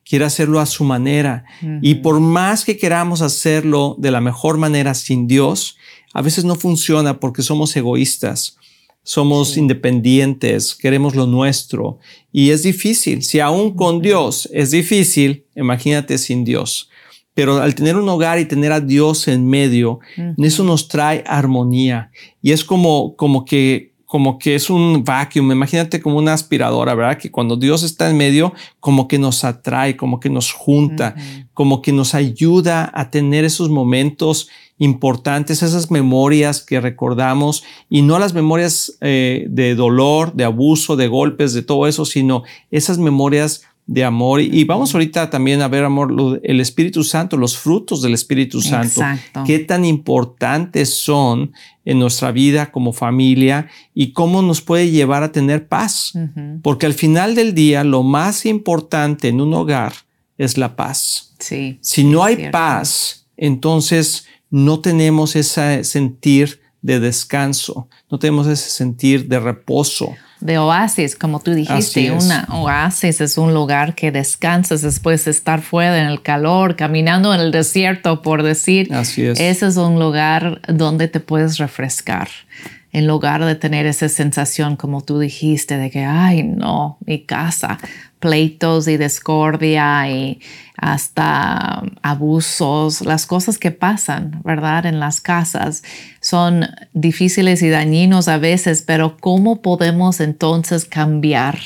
Quiere 0.04 0.26
hacerlo 0.26 0.60
a 0.60 0.66
su 0.66 0.84
manera. 0.84 1.46
Y 1.82 1.96
por 1.96 2.20
más 2.20 2.66
que 2.66 2.78
queramos 2.78 3.22
hacerlo 3.22 3.96
de 3.98 4.12
la 4.12 4.20
mejor 4.20 4.58
manera 4.58 4.94
sin 4.94 5.26
Dios, 5.26 5.78
a 6.14 6.22
veces 6.22 6.44
no 6.44 6.56
funciona 6.56 7.22
porque 7.22 7.44
somos 7.44 7.74
egoístas 7.78 8.59
somos 9.04 9.58
independientes, 9.58 10.76
queremos 10.76 11.16
lo 11.16 11.26
nuestro 11.26 12.00
y 12.32 12.52
es 12.52 12.64
difícil. 12.64 13.24
Si 13.24 13.40
aún 13.40 13.76
con 13.76 14.02
Dios 14.02 14.50
es 14.54 14.72
difícil, 14.72 15.46
imagínate 15.56 16.18
sin 16.18 16.44
Dios. 16.44 16.90
Pero 17.34 17.58
al 17.58 17.74
tener 17.74 17.96
un 17.96 18.10
hogar 18.10 18.40
y 18.40 18.46
tener 18.46 18.72
a 18.72 18.82
Dios 18.82 19.28
en 19.28 19.48
medio, 19.48 20.00
eso 20.38 20.64
nos 20.64 20.88
trae 20.88 21.24
armonía 21.26 22.12
y 22.42 22.52
es 22.52 22.64
como, 22.66 23.16
como 23.16 23.46
que 23.46 23.89
como 24.10 24.40
que 24.40 24.56
es 24.56 24.72
un 24.72 25.04
vacuum, 25.04 25.52
imagínate 25.52 26.02
como 26.02 26.18
una 26.18 26.34
aspiradora, 26.34 26.96
¿verdad? 26.96 27.20
Que 27.20 27.30
cuando 27.30 27.58
Dios 27.58 27.84
está 27.84 28.10
en 28.10 28.18
medio, 28.18 28.54
como 28.80 29.08
que 29.08 29.20
nos 29.20 29.44
atrae, 29.44 29.96
como 29.96 30.20
que 30.20 30.32
nos 30.32 30.52
junta, 30.52 31.14
como 31.54 31.84
que 31.84 31.94
nos 31.94 32.16
ayuda 32.16 32.90
a 32.96 33.12
tener 33.12 33.46
esos 33.46 33.70
momentos 33.70 34.50
importantes, 34.80 35.62
esas 35.62 35.92
memorias 35.92 36.66
que 36.66 36.82
recordamos 36.82 37.64
y 37.88 38.02
no 38.02 38.18
las 38.18 38.34
memorias 38.34 38.98
eh, 39.00 39.46
de 39.48 39.76
dolor, 39.76 40.34
de 40.34 40.46
abuso, 40.46 40.96
de 40.96 41.08
golpes, 41.08 41.54
de 41.54 41.62
todo 41.62 41.86
eso, 41.86 42.04
sino 42.04 42.42
esas 42.72 42.98
memorias 42.98 43.62
de 43.90 44.04
amor. 44.04 44.40
Y 44.40 44.64
vamos 44.66 44.94
ahorita 44.94 45.32
también 45.32 45.64
a 45.64 45.68
ver, 45.68 45.84
amor, 45.84 46.40
el 46.44 46.62
Espíritu 46.62 47.04
Santo, 47.04 47.38
los 47.38 47.58
frutos 47.58 48.04
del 48.04 48.14
Espíritu 48.14 48.62
Santo, 48.62 49.02
qué 49.48 49.58
tan 49.58 49.84
importantes 49.84 50.94
son 50.94 51.54
en 51.86 51.98
nuestra 51.98 52.32
vida 52.32 52.72
como 52.72 52.94
familia 52.94 53.68
y 53.96 54.14
cómo 54.14 54.44
nos 54.44 54.62
puede 54.62 54.92
llevar 54.92 55.24
a 55.24 55.32
tener 55.32 55.68
paz. 55.68 56.14
Porque 56.62 56.86
al 56.86 56.94
final 56.94 57.34
del 57.34 57.56
día, 57.56 57.84
lo 57.84 58.04
más 58.04 58.46
importante 58.46 59.28
en 59.28 59.42
un 59.42 59.56
hogar 59.56 59.94
es 60.38 60.60
la 60.60 60.76
paz. 60.76 61.34
Sí, 61.40 61.80
si 61.82 62.04
no 62.04 62.24
hay 62.24 62.52
paz, 62.52 63.26
entonces 63.38 64.28
no 64.52 64.82
tenemos 64.82 65.36
ese 65.36 65.84
sentir 65.84 66.62
de 66.84 67.00
descanso, 67.00 67.88
no 68.12 68.20
tenemos 68.20 68.46
ese 68.46 68.70
sentir 68.70 69.28
de 69.28 69.40
reposo. 69.40 70.14
De 70.40 70.58
oasis, 70.58 71.16
como 71.16 71.40
tú 71.42 71.54
dijiste, 71.54 72.12
una 72.12 72.48
oasis 72.50 73.20
es 73.20 73.38
un 73.38 73.54
lugar 73.54 73.94
que 73.94 74.12
descansas 74.12 74.82
después 74.82 75.26
de 75.26 75.32
estar 75.32 75.62
fuera 75.62 76.00
en 76.00 76.08
el 76.08 76.22
calor, 76.22 76.78
caminando 76.78 77.34
en 77.34 77.42
el 77.42 77.52
desierto, 77.52 78.22
por 78.22 78.44
decir. 78.44 78.94
Así 78.94 79.26
es. 79.26 79.40
Ese 79.40 79.68
es 79.68 79.76
un 79.76 80.00
lugar 80.00 80.62
donde 80.68 81.10
te 81.10 81.20
puedes 81.20 81.58
refrescar 81.58 82.30
en 82.92 83.06
lugar 83.06 83.44
de 83.46 83.56
tener 83.56 83.86
esa 83.86 84.10
sensación, 84.10 84.76
como 84.76 85.02
tú 85.02 85.20
dijiste, 85.20 85.78
de 85.78 85.92
que, 85.92 86.04
ay, 86.06 86.44
no, 86.44 86.98
mi 87.06 87.20
casa, 87.24 87.78
pleitos 88.20 88.88
y 88.88 88.98
discordia 88.98 90.10
y 90.10 90.40
hasta 90.76 91.84
abusos, 92.02 93.02
las 93.02 93.26
cosas 93.26 93.58
que 93.58 93.72
pasan, 93.72 94.42
¿verdad? 94.44 94.86
En 94.86 95.00
las 95.00 95.22
casas 95.22 95.84
son 96.22 96.68
difíciles 96.94 97.62
y 97.62 97.70
dañinos 97.70 98.28
a 98.28 98.38
veces, 98.38 98.84
pero 98.86 99.18
¿cómo 99.18 99.62
podemos 99.62 100.20
entonces 100.20 100.86
cambiar? 100.86 101.60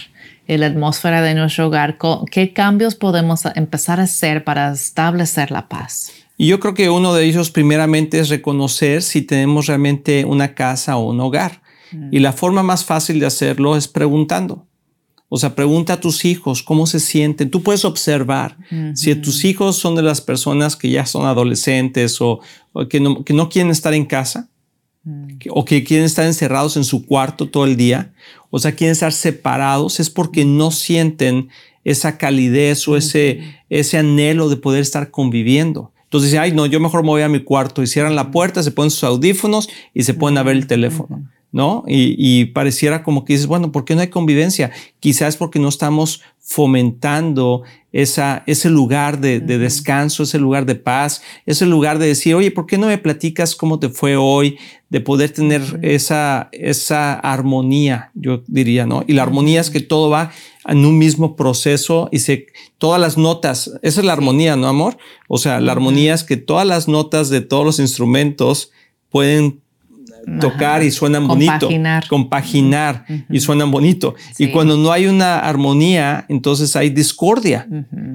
la 0.45 0.67
atmósfera 0.67 1.21
de 1.21 1.33
nuestro 1.33 1.67
hogar, 1.67 1.97
¿qué 2.29 2.53
cambios 2.53 2.95
podemos 2.95 3.45
empezar 3.55 3.99
a 3.99 4.03
hacer 4.03 4.43
para 4.43 4.73
establecer 4.73 5.51
la 5.51 5.67
paz? 5.67 6.11
Y 6.37 6.47
yo 6.47 6.59
creo 6.59 6.73
que 6.73 6.89
uno 6.89 7.13
de 7.13 7.25
ellos 7.25 7.51
primeramente 7.51 8.19
es 8.19 8.29
reconocer 8.29 9.01
si 9.01 9.21
tenemos 9.21 9.67
realmente 9.67 10.25
una 10.25 10.55
casa 10.55 10.97
o 10.97 11.09
un 11.09 11.19
hogar. 11.19 11.61
Y 12.11 12.19
la 12.19 12.33
forma 12.33 12.63
más 12.63 12.83
fácil 12.83 13.19
de 13.19 13.27
hacerlo 13.27 13.77
es 13.77 13.87
preguntando. 13.87 14.65
O 15.35 15.39
sea, 15.39 15.55
pregunta 15.55 15.93
a 15.93 15.99
tus 15.99 16.25
hijos 16.25 16.61
cómo 16.61 16.85
se 16.85 16.99
sienten. 16.99 17.49
Tú 17.49 17.63
puedes 17.63 17.85
observar 17.85 18.55
si 18.93 19.15
tus 19.15 19.43
hijos 19.45 19.77
son 19.77 19.95
de 19.95 20.03
las 20.03 20.21
personas 20.21 20.75
que 20.75 20.91
ya 20.91 21.07
son 21.07 21.25
adolescentes 21.25 22.21
o, 22.21 22.39
que, 22.87 22.99
no, 22.99 23.25
que, 23.25 23.33
no, 23.33 23.49
quieren 23.49 23.71
estar 23.71 23.95
en 23.95 24.05
casa 24.05 24.51
o 25.49 25.65
que 25.65 25.83
quieren 25.83 26.05
estar 26.05 26.27
encerrados 26.27 26.77
en 26.77 26.83
su 26.83 27.07
cuarto 27.07 27.49
todo 27.49 27.65
el 27.65 27.77
día. 27.77 28.13
O 28.51 28.59
sea, 28.59 28.73
quieren 28.75 28.91
estar 28.91 29.11
separados. 29.11 29.99
Es 29.99 30.11
porque 30.11 30.45
no 30.45 30.69
sienten 30.69 31.49
esa 31.83 32.19
calidez 32.19 32.87
o 32.87 32.95
ese, 32.95 33.39
ese 33.71 33.97
anhelo 33.97 34.49
de 34.49 34.57
poder 34.57 34.83
estar 34.83 35.09
conviviendo. 35.09 35.93
Entonces 36.03 36.29
dice, 36.29 36.37
ay, 36.37 36.51
no, 36.51 36.67
yo 36.67 36.79
mejor 36.79 37.01
me 37.01 37.09
voy 37.09 37.23
a 37.23 37.27
mi 37.27 37.39
cuarto 37.39 37.81
y 37.81 37.87
cierran 37.87 38.15
la 38.15 38.29
puerta, 38.29 38.61
se 38.61 38.69
ponen 38.69 38.91
sus 38.91 39.03
audífonos 39.03 39.67
y 39.95 40.03
se 40.03 40.13
ponen 40.13 40.37
a 40.37 40.43
ver 40.43 40.57
el 40.57 40.67
teléfono. 40.67 41.27
¿No? 41.53 41.83
Y, 41.87 42.45
pareciera 42.45 43.03
como 43.03 43.23
que 43.23 43.33
dices, 43.33 43.45
bueno, 43.45 43.71
¿por 43.71 43.85
qué 43.85 43.93
no 43.93 44.01
hay 44.01 44.09
convivencia? 44.09 44.71
Quizás 44.99 45.37
porque 45.37 45.59
no 45.59 45.69
estamos 45.69 46.21
fomentando 46.39 47.61
esa, 47.91 48.43
ese 48.47 48.71
lugar 48.71 49.21
de, 49.21 49.39
descanso, 49.39 50.23
ese 50.23 50.39
lugar 50.39 50.65
de 50.65 50.73
paz, 50.73 51.21
ese 51.45 51.67
lugar 51.67 51.99
de 51.99 52.07
decir, 52.07 52.33
oye, 52.33 52.49
¿por 52.49 52.65
qué 52.65 52.79
no 52.79 52.87
me 52.87 52.97
platicas 52.97 53.55
cómo 53.55 53.77
te 53.79 53.89
fue 53.89 54.17
hoy? 54.17 54.57
De 54.89 54.99
poder 54.99 55.29
tener 55.29 55.61
esa, 55.83 56.49
esa 56.51 57.13
armonía, 57.13 58.09
yo 58.15 58.43
diría, 58.47 58.87
¿no? 58.87 59.03
Y 59.07 59.13
la 59.13 59.21
armonía 59.21 59.61
es 59.61 59.69
que 59.69 59.79
todo 59.79 60.09
va 60.09 60.31
en 60.67 60.83
un 60.85 60.97
mismo 60.97 61.35
proceso 61.35 62.09
y 62.11 62.19
se, 62.19 62.47
todas 62.79 62.99
las 62.99 63.15
notas, 63.15 63.71
esa 63.83 64.01
es 64.01 64.05
la 64.05 64.13
armonía, 64.13 64.55
¿no, 64.55 64.67
amor? 64.67 64.97
O 65.27 65.37
sea, 65.37 65.61
la 65.61 65.71
armonía 65.71 66.15
es 66.15 66.23
que 66.23 66.37
todas 66.37 66.65
las 66.65 66.87
notas 66.87 67.29
de 67.29 67.41
todos 67.41 67.63
los 67.63 67.79
instrumentos 67.79 68.71
pueden 69.09 69.62
tocar 70.39 70.83
y 70.83 70.91
suenan 70.91 71.27
bonito. 71.27 71.69
Compaginar 72.09 73.05
y 73.29 73.39
suenan 73.39 73.71
bonito. 73.71 74.15
Y 74.37 74.51
cuando 74.51 74.77
no 74.77 74.91
hay 74.91 75.07
una 75.07 75.39
armonía, 75.39 76.25
entonces 76.29 76.75
hay 76.75 76.89
discordia. 76.89 77.67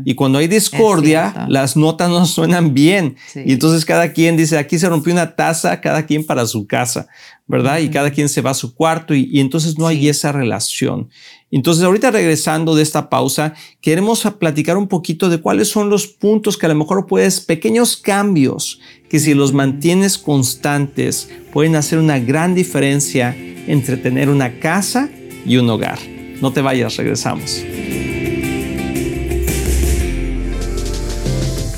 Y 0.04 0.14
cuando 0.14 0.38
hay 0.38 0.48
discordia, 0.48 1.46
las 1.48 1.76
notas 1.76 2.08
no 2.10 2.24
suenan 2.26 2.74
bien. 2.74 3.16
Y 3.34 3.52
entonces 3.52 3.84
cada 3.84 4.12
quien 4.12 4.36
dice, 4.36 4.58
aquí 4.58 4.78
se 4.78 4.88
rompió 4.88 5.12
una 5.12 5.34
taza, 5.34 5.80
cada 5.80 6.04
quien 6.04 6.24
para 6.24 6.46
su 6.46 6.66
casa. 6.66 7.06
¿verdad? 7.48 7.78
Y 7.78 7.88
cada 7.88 8.10
quien 8.10 8.28
se 8.28 8.42
va 8.42 8.50
a 8.50 8.54
su 8.54 8.74
cuarto 8.74 9.14
y, 9.14 9.40
entonces 9.40 9.78
no 9.78 9.86
hay 9.86 10.08
esa 10.08 10.30
relación. 10.30 11.08
Entonces, 11.50 11.82
ahorita 11.82 12.10
regresando 12.10 12.74
de 12.74 12.82
esta 12.82 13.08
pausa, 13.08 13.54
queremos 13.80 14.22
platicar 14.38 14.76
un 14.76 14.86
poquito 14.86 15.28
de 15.28 15.40
cuáles 15.40 15.68
son 15.68 15.88
los 15.88 16.06
puntos 16.06 16.58
que 16.58 16.66
a 16.66 16.68
lo 16.68 16.74
mejor 16.74 17.06
puedes, 17.06 17.40
pequeños 17.40 17.96
cambios 17.96 18.80
que 19.08 19.18
si 19.18 19.32
los 19.34 19.52
mantienes 19.52 20.18
constantes 20.18 21.30
pueden 21.52 21.76
hacer 21.76 21.98
una 21.98 22.18
gran 22.18 22.54
diferencia 22.54 23.34
entre 23.66 23.96
tener 23.96 24.28
una 24.28 24.58
casa 24.60 25.08
y 25.46 25.56
un 25.56 25.70
hogar. 25.70 25.98
No 26.40 26.52
te 26.52 26.60
vayas, 26.60 26.96
regresamos. 26.96 27.64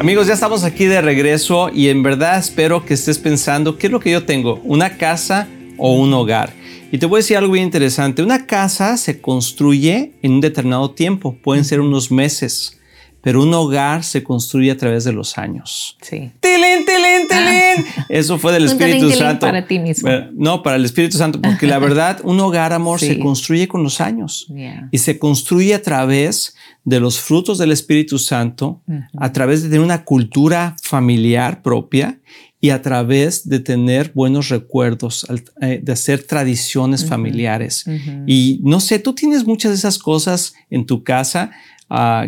Amigos, 0.00 0.28
ya 0.28 0.34
estamos 0.34 0.62
aquí 0.62 0.84
de 0.84 1.00
regreso 1.00 1.70
y 1.74 1.88
en 1.88 2.04
verdad 2.04 2.38
espero 2.38 2.84
que 2.84 2.94
estés 2.94 3.18
pensando, 3.18 3.78
¿qué 3.78 3.88
es 3.88 3.92
lo 3.92 3.98
que 3.98 4.12
yo 4.12 4.24
tengo? 4.24 4.60
¿Una 4.62 4.96
casa 4.96 5.48
o 5.76 5.94
un 5.94 6.14
hogar? 6.14 6.52
Y 6.92 6.98
te 6.98 7.06
voy 7.06 7.16
a 7.18 7.22
decir 7.22 7.36
algo 7.36 7.54
bien 7.54 7.64
interesante. 7.64 8.22
Una 8.22 8.46
casa 8.46 8.96
se 8.96 9.20
construye 9.20 10.12
en 10.22 10.34
un 10.34 10.40
determinado 10.40 10.92
tiempo, 10.92 11.36
pueden 11.42 11.64
ser 11.64 11.80
unos 11.80 12.12
meses, 12.12 12.78
pero 13.22 13.42
un 13.42 13.52
hogar 13.52 14.04
se 14.04 14.22
construye 14.22 14.70
a 14.70 14.76
través 14.76 15.02
de 15.02 15.12
los 15.12 15.36
años. 15.36 15.98
Sí. 16.00 16.30
¡Tilín, 16.38 16.86
tilín, 16.86 17.07
Ah. 17.30 18.06
Eso 18.08 18.38
fue 18.38 18.52
del 18.52 18.64
Espíritu 18.64 19.10
Santo. 19.10 19.46
Para 19.46 19.66
ti 19.66 19.78
mismo. 19.78 20.10
No, 20.34 20.62
para 20.62 20.76
el 20.76 20.84
Espíritu 20.84 21.18
Santo, 21.18 21.40
porque 21.40 21.66
la 21.66 21.78
verdad, 21.78 22.20
un 22.24 22.40
hogar, 22.40 22.72
amor, 22.72 23.00
se 23.00 23.18
construye 23.18 23.68
con 23.68 23.82
los 23.82 24.00
años 24.00 24.46
y 24.90 24.98
se 24.98 25.18
construye 25.18 25.74
a 25.74 25.82
través 25.82 26.54
de 26.84 27.00
los 27.00 27.20
frutos 27.20 27.58
del 27.58 27.72
Espíritu 27.72 28.18
Santo 28.18 28.82
a 29.18 29.32
través 29.32 29.62
de 29.62 29.68
tener 29.68 29.84
una 29.84 30.04
cultura 30.04 30.76
familiar 30.82 31.62
propia 31.62 32.18
y 32.60 32.70
a 32.70 32.82
través 32.82 33.48
de 33.48 33.60
tener 33.60 34.12
buenos 34.14 34.48
recuerdos, 34.48 35.26
eh, 35.60 35.80
de 35.82 35.92
hacer 35.92 36.24
tradiciones 36.24 37.04
familiares. 37.04 37.84
Y 38.26 38.60
no 38.64 38.80
sé, 38.80 38.98
tú 38.98 39.14
tienes 39.14 39.46
muchas 39.46 39.70
de 39.70 39.76
esas 39.76 39.98
cosas 39.98 40.54
en 40.70 40.84
tu 40.84 41.04
casa. 41.04 41.52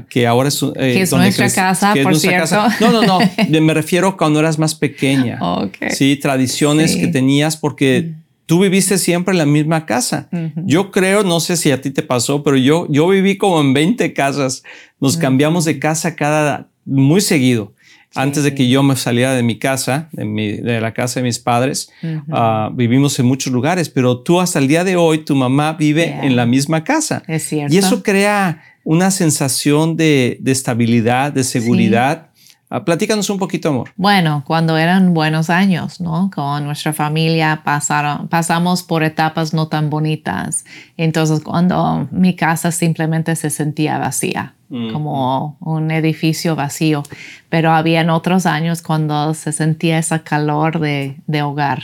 Que 0.08 0.26
ahora 0.26 0.48
es, 0.48 0.62
eh, 0.62 0.72
que 0.74 1.02
es 1.02 1.12
nuestra 1.12 1.50
casa, 1.50 1.94
por 2.02 2.16
cierto. 2.16 2.56
No, 2.80 2.92
no, 2.92 3.02
no. 3.02 3.18
me 3.60 3.74
refiero 3.74 4.16
cuando 4.16 4.40
eras 4.40 4.58
más 4.58 4.74
pequeña. 4.74 5.38
Sí, 5.90 6.16
tradiciones 6.16 6.96
que 6.96 7.08
tenías 7.08 7.56
porque 7.56 8.12
tú 8.46 8.60
viviste 8.60 8.98
siempre 8.98 9.32
en 9.32 9.38
la 9.38 9.46
misma 9.46 9.86
casa. 9.86 10.28
Yo 10.56 10.90
creo, 10.90 11.22
no 11.22 11.40
sé 11.40 11.56
si 11.56 11.70
a 11.70 11.80
ti 11.80 11.90
te 11.90 12.02
pasó, 12.02 12.42
pero 12.42 12.56
yo, 12.56 12.86
yo 12.88 13.08
viví 13.08 13.36
como 13.36 13.60
en 13.60 13.74
20 13.74 14.12
casas. 14.12 14.62
Nos 14.98 15.16
cambiamos 15.16 15.64
de 15.64 15.78
casa 15.78 16.16
cada, 16.16 16.68
muy 16.84 17.20
seguido. 17.20 17.74
Antes 18.14 18.42
de 18.42 18.54
que 18.54 18.68
yo 18.68 18.82
me 18.82 18.96
saliera 18.96 19.34
de 19.34 19.44
mi 19.44 19.58
casa, 19.58 20.08
de, 20.10 20.24
mi, 20.24 20.52
de 20.52 20.80
la 20.80 20.92
casa 20.92 21.20
de 21.20 21.24
mis 21.24 21.38
padres, 21.38 21.92
ah, 22.32 22.70
vivimos 22.74 23.16
en 23.20 23.26
muchos 23.26 23.52
lugares, 23.52 23.88
pero 23.88 24.18
tú 24.18 24.40
hasta 24.40 24.58
el 24.58 24.66
día 24.66 24.82
de 24.82 24.96
hoy, 24.96 25.18
tu 25.18 25.36
mamá 25.36 25.74
vive 25.74 26.18
en 26.22 26.34
la 26.34 26.44
misma 26.44 26.82
casa. 26.82 27.22
Es 27.28 27.44
cierto. 27.44 27.72
Y 27.72 27.78
eso 27.78 28.02
crea 28.02 28.69
una 28.84 29.10
sensación 29.10 29.96
de, 29.96 30.38
de 30.40 30.52
estabilidad, 30.52 31.32
de 31.32 31.44
seguridad. 31.44 32.30
Ah, 32.72 32.84
platícanos 32.84 33.28
un 33.30 33.38
poquito, 33.38 33.70
amor. 33.70 33.90
Bueno, 33.96 34.44
cuando 34.46 34.78
eran 34.78 35.12
buenos 35.12 35.50
años, 35.50 36.00
¿no? 36.00 36.30
Con 36.32 36.64
nuestra 36.64 36.92
familia 36.92 37.62
pasaron, 37.64 38.28
pasamos 38.28 38.84
por 38.84 39.02
etapas 39.02 39.52
no 39.52 39.66
tan 39.66 39.90
bonitas. 39.90 40.64
Entonces, 40.96 41.40
cuando 41.40 42.06
mi 42.12 42.36
casa 42.36 42.70
simplemente 42.70 43.34
se 43.34 43.50
sentía 43.50 43.98
vacía, 43.98 44.54
mm. 44.68 44.92
como 44.92 45.56
un 45.58 45.90
edificio 45.90 46.54
vacío. 46.54 47.02
Pero 47.48 47.72
había 47.72 48.06
otros 48.14 48.46
años 48.46 48.82
cuando 48.82 49.34
se 49.34 49.50
sentía 49.50 49.98
ese 49.98 50.22
calor 50.22 50.78
de, 50.78 51.16
de 51.26 51.42
hogar. 51.42 51.82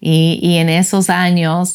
Y, 0.00 0.38
y 0.42 0.56
en 0.56 0.70
esos 0.70 1.10
años 1.10 1.74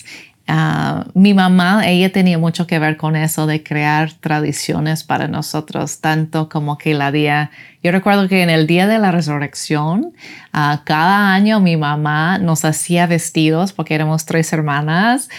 Ah, 0.52 1.06
mi 1.14 1.36
mamá, 1.36 1.88
ella 1.88 2.12
tenía 2.12 2.40
mucho 2.40 2.66
que 2.66 2.80
ver 2.80 2.98
con 2.98 3.16
eso 3.16 3.46
de 3.46 3.62
crear 3.62 4.14
tradiciones 4.14 5.04
para 5.04 5.28
nosotros, 5.28 6.00
tanto 6.00 6.50
como 6.50 6.80
que 6.80 6.96
la 6.96 7.12
día, 7.12 7.52
yo 7.84 7.92
recuerdo 7.92 8.28
que 8.28 8.42
en 8.42 8.50
el 8.50 8.66
día 8.66 8.88
de 8.88 8.98
la 8.98 9.12
resurrección, 9.12 10.12
ah, 10.52 10.82
cada 10.86 11.36
año 11.36 11.60
mi 11.60 11.78
mamá 11.78 12.40
nos 12.40 12.66
hacía 12.66 13.06
vestidos 13.06 13.74
porque 13.74 13.94
éramos 13.94 14.26
tres 14.26 14.52
hermanas 14.52 15.30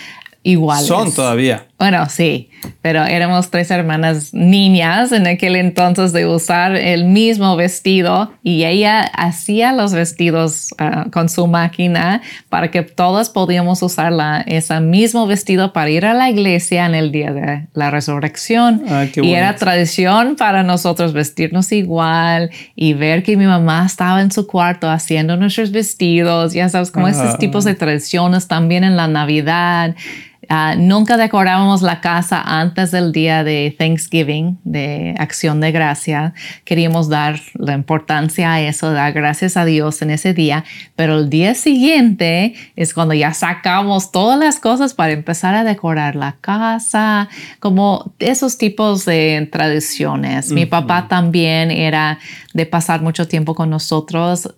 iguales. 0.44 0.86
Son 0.86 1.12
todavía. 1.12 1.66
Bueno, 1.80 2.06
sí, 2.10 2.50
pero 2.82 3.06
éramos 3.06 3.50
tres 3.50 3.70
hermanas 3.70 4.34
niñas 4.34 5.12
en 5.12 5.26
aquel 5.26 5.56
entonces 5.56 6.12
de 6.12 6.26
usar 6.26 6.76
el 6.76 7.06
mismo 7.06 7.56
vestido 7.56 8.34
y 8.42 8.64
ella 8.64 9.00
hacía 9.00 9.72
los 9.72 9.94
vestidos 9.94 10.74
ah, 10.76 11.06
con 11.10 11.30
su 11.30 11.46
máquina 11.46 12.20
para 12.50 12.70
que 12.70 12.82
todas 12.82 13.30
podíamos 13.30 13.82
usar 13.82 14.12
la, 14.12 14.42
ese 14.42 14.78
mismo 14.80 15.26
vestido 15.26 15.72
para 15.72 15.88
ir 15.88 16.04
a 16.04 16.12
la 16.12 16.28
iglesia 16.28 16.84
en 16.84 16.94
el 16.94 17.12
día 17.12 17.32
de 17.32 17.66
la 17.72 17.90
resurrección. 17.90 18.82
Ah, 18.86 19.06
y 19.14 19.32
era 19.32 19.56
tradición 19.56 20.36
para 20.36 20.62
nosotros 20.62 21.14
vestirnos 21.14 21.72
igual 21.72 22.50
y 22.76 22.92
ver 22.92 23.22
que 23.22 23.38
mi 23.38 23.46
mamá 23.46 23.86
estaba 23.86 24.20
en 24.20 24.30
su 24.30 24.46
cuarto 24.46 24.90
haciendo 24.90 25.34
nuestros 25.38 25.72
vestidos, 25.72 26.52
ya 26.52 26.68
sabes, 26.68 26.90
como 26.90 27.08
esos 27.08 27.38
tipos 27.38 27.64
de 27.64 27.74
tradiciones 27.74 28.48
también 28.48 28.84
en 28.84 28.98
la 28.98 29.08
Navidad. 29.08 29.94
Ah, 30.52 30.74
nunca 30.76 31.16
decorábamos 31.16 31.80
la 31.80 32.00
casa 32.00 32.42
antes 32.42 32.90
del 32.90 33.12
día 33.12 33.44
de 33.44 33.72
Thanksgiving, 33.78 34.58
de 34.64 35.14
acción 35.16 35.60
de 35.60 35.70
gracia. 35.70 36.34
Queríamos 36.64 37.08
dar 37.08 37.38
la 37.54 37.74
importancia 37.74 38.52
a 38.52 38.60
eso, 38.60 38.92
dar 38.92 39.12
gracias 39.12 39.56
a 39.56 39.64
Dios 39.64 40.02
en 40.02 40.10
ese 40.10 40.34
día, 40.34 40.64
pero 40.96 41.18
el 41.20 41.30
día 41.30 41.54
siguiente 41.54 42.54
es 42.74 42.94
cuando 42.94 43.14
ya 43.14 43.32
sacamos 43.32 44.10
todas 44.10 44.40
las 44.40 44.58
cosas 44.58 44.92
para 44.92 45.12
empezar 45.12 45.54
a 45.54 45.62
decorar 45.62 46.16
la 46.16 46.34
casa, 46.40 47.28
como 47.60 48.12
esos 48.18 48.58
tipos 48.58 49.04
de 49.04 49.48
tradiciones. 49.52 50.50
Mi 50.50 50.66
papá 50.66 51.06
también 51.06 51.70
era 51.70 52.18
de 52.54 52.66
pasar 52.66 53.02
mucho 53.02 53.28
tiempo 53.28 53.54
con 53.54 53.70
nosotros 53.70 54.52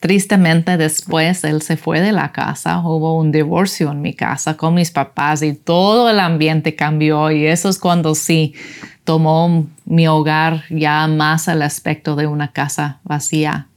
tristemente 0.00 0.76
después 0.76 1.44
él 1.44 1.62
se 1.62 1.76
fue 1.76 2.00
de 2.00 2.12
la 2.12 2.32
casa, 2.32 2.80
hubo 2.80 3.16
un 3.16 3.32
divorcio 3.32 3.90
en 3.90 4.00
mi 4.00 4.14
casa 4.14 4.56
con 4.56 4.74
mis 4.74 4.90
papás 4.90 5.42
y 5.42 5.54
todo 5.54 6.08
el 6.08 6.20
ambiente 6.20 6.74
cambió 6.74 7.30
y 7.30 7.46
eso 7.46 7.68
es 7.68 7.78
cuando 7.78 8.14
sí 8.14 8.54
tomó 9.04 9.66
mi 9.84 10.06
hogar 10.06 10.64
ya 10.70 11.06
más 11.08 11.48
al 11.48 11.62
aspecto 11.62 12.14
de 12.14 12.26
una 12.26 12.52
casa 12.52 13.00
vacía 13.04 13.68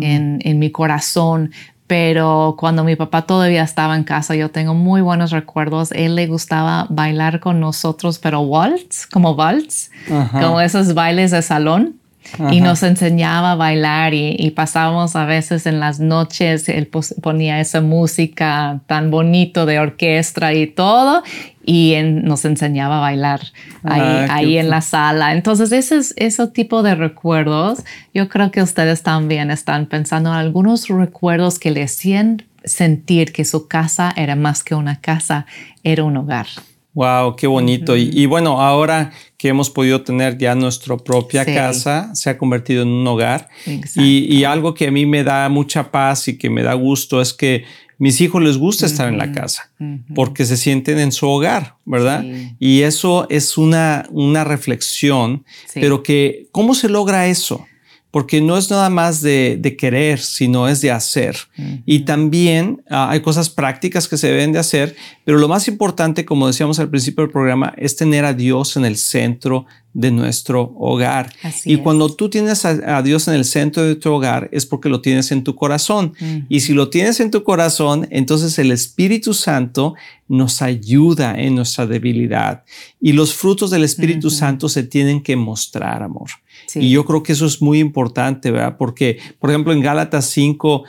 en, 0.00 0.40
en 0.42 0.58
mi 0.58 0.70
corazón, 0.70 1.52
pero 1.86 2.56
cuando 2.58 2.82
mi 2.82 2.96
papá 2.96 3.22
todavía 3.22 3.62
estaba 3.62 3.94
en 3.94 4.04
casa, 4.04 4.34
yo 4.34 4.50
tengo 4.50 4.74
muy 4.74 5.00
buenos 5.00 5.30
recuerdos. 5.30 5.92
Él 5.92 6.16
le 6.16 6.26
gustaba 6.26 6.86
bailar 6.90 7.40
con 7.40 7.60
nosotros, 7.60 8.18
pero 8.18 8.40
waltz, 8.40 9.06
como 9.06 9.32
waltz, 9.32 9.90
como 10.08 10.60
esos 10.60 10.94
bailes 10.94 11.30
de 11.30 11.42
salón 11.42 12.00
y 12.50 12.60
nos 12.60 12.82
enseñaba 12.82 13.52
a 13.52 13.54
bailar 13.54 14.14
y, 14.14 14.50
pasábamos 14.50 15.16
a 15.16 15.24
veces 15.24 15.66
en 15.66 15.80
las 15.80 16.00
noches, 16.00 16.68
él 16.68 16.88
ponía 17.22 17.60
esa 17.60 17.80
música 17.80 18.80
tan 18.86 19.10
bonito 19.10 19.66
de 19.66 19.78
orquesta 19.78 20.52
y 20.52 20.66
todo 20.66 21.22
y 21.64 21.96
nos 22.02 22.44
enseñaba 22.44 22.98
a 22.98 23.00
bailar 23.00 23.40
ahí, 23.84 24.26
ah, 24.28 24.60
en 24.60 24.70
la 24.70 24.80
sala. 24.80 25.32
Entonces 25.32 25.72
ese, 25.72 26.00
ese 26.16 26.46
tipo 26.48 26.82
de 26.82 26.94
recuerdos, 26.94 27.84
yo 28.12 28.28
creo 28.28 28.50
que 28.50 28.62
ustedes 28.62 29.02
también 29.02 29.50
están 29.50 29.86
pensando 29.86 30.30
en 30.30 30.36
algunos 30.36 30.88
recuerdos 30.88 31.58
que 31.58 31.70
le 31.70 31.84
hacían 31.84 32.42
sentir 32.64 33.32
que 33.32 33.44
su 33.44 33.68
casa 33.68 34.12
era 34.16 34.36
más 34.36 34.64
que 34.64 34.74
una 34.74 35.00
casa, 35.00 35.46
era 35.82 36.04
un 36.04 36.16
hogar. 36.16 36.46
Wow, 36.94 37.34
qué 37.36 37.46
bonito. 37.48 37.96
y, 37.96 38.24
bueno, 38.26 38.60
ahora 38.60 39.10
que 39.44 39.50
hemos 39.50 39.68
podido 39.68 40.00
tener 40.00 40.38
ya 40.38 40.54
nuestra 40.54 40.96
propia 40.96 41.44
casa, 41.44 42.14
se 42.14 42.30
ha 42.30 42.38
convertido 42.38 42.82
en 42.82 42.88
un 42.88 43.06
hogar. 43.06 43.50
Y, 43.94 44.42
algo 44.44 44.72
que 44.72 44.86
a 44.86 44.90
mí 44.90 45.04
me 45.04 45.22
da 45.22 45.50
mucha 45.50 45.90
paz 45.90 46.28
y 46.28 46.38
que 46.38 46.48
me 46.48 46.62
da 46.62 46.72
gusto 46.72 47.20
es 47.20 47.34
que 47.34 47.66
mis 47.98 48.22
hijos 48.22 48.42
les 48.42 48.56
gusta 48.56 48.86
estar 48.86 49.06
en 49.06 49.18
la 49.18 49.32
casa 49.32 49.70
porque 50.14 50.46
se 50.46 50.56
sienten 50.56 50.98
en 50.98 51.12
su 51.12 51.28
hogar, 51.28 51.76
¿verdad? 51.84 52.24
Y 52.58 52.80
eso 52.84 53.26
es 53.28 53.58
una, 53.58 54.06
una 54.08 54.44
reflexión, 54.44 55.44
pero 55.74 56.02
que, 56.02 56.48
¿cómo 56.50 56.74
se 56.74 56.88
logra 56.88 57.26
eso? 57.26 57.66
Porque 58.14 58.40
no 58.40 58.56
es 58.56 58.70
nada 58.70 58.90
más 58.90 59.22
de, 59.22 59.76
querer, 59.76 60.20
sino 60.20 60.68
es 60.68 60.80
de 60.80 60.92
hacer. 60.92 61.36
Y 61.84 62.04
también 62.04 62.80
ah, 62.88 63.10
hay 63.10 63.22
cosas 63.22 63.50
prácticas 63.50 64.06
que 64.06 64.16
se 64.16 64.28
deben 64.28 64.52
de 64.52 64.60
hacer, 64.60 64.94
pero 65.24 65.38
lo 65.38 65.48
más 65.48 65.66
importante, 65.66 66.24
como 66.24 66.46
decíamos 66.46 66.78
al 66.78 66.90
principio 66.90 67.24
del 67.24 67.32
programa, 67.32 67.74
es 67.76 67.96
tener 67.96 68.24
a 68.24 68.32
Dios 68.32 68.76
en 68.76 68.84
el 68.84 68.98
centro 68.98 69.66
de 69.94 70.12
nuestro 70.12 70.74
hogar. 70.78 71.32
y 71.64 71.78
cuando 71.78 72.08
tú 72.08 72.28
tienes 72.28 72.64
a, 72.64 73.02
Dios 73.02 73.26
en 73.26 73.34
el 73.34 73.44
centro 73.44 73.82
de 73.82 73.96
tu 73.96 74.12
hogar 74.12 74.48
es 74.52 74.64
porque 74.64 74.88
lo 74.88 75.00
tienes 75.00 75.32
en 75.32 75.42
tu 75.42 75.56
corazón. 75.56 76.12
Y 76.48 76.60
si 76.60 76.72
lo 76.72 76.90
tienes 76.90 77.18
en 77.18 77.32
tu 77.32 77.42
corazón, 77.42 78.06
entonces 78.10 78.60
el 78.60 78.70
Espíritu 78.70 79.34
Santo 79.34 79.94
nos 80.28 80.62
ayuda 80.62 81.34
en 81.36 81.56
nuestra 81.56 81.84
debilidad. 81.84 82.62
Y 83.00 83.12
los 83.12 83.34
frutos 83.34 83.72
del 83.72 83.82
Espíritu 83.82 84.30
Santo 84.30 84.68
se 84.68 84.84
tienen 84.84 85.20
que 85.20 85.34
mostrar, 85.34 86.04
amor. 86.04 86.30
Y 86.74 86.90
yo 86.90 87.04
creo 87.04 87.22
que 87.22 87.32
eso 87.32 87.46
es 87.46 87.62
muy 87.62 87.78
importante, 87.78 88.50
¿verdad? 88.50 88.76
Porque, 88.76 89.18
por 89.38 89.50
ejemplo, 89.50 89.72
en 89.72 89.80
Gálatas 89.80 90.26
5, 90.26 90.84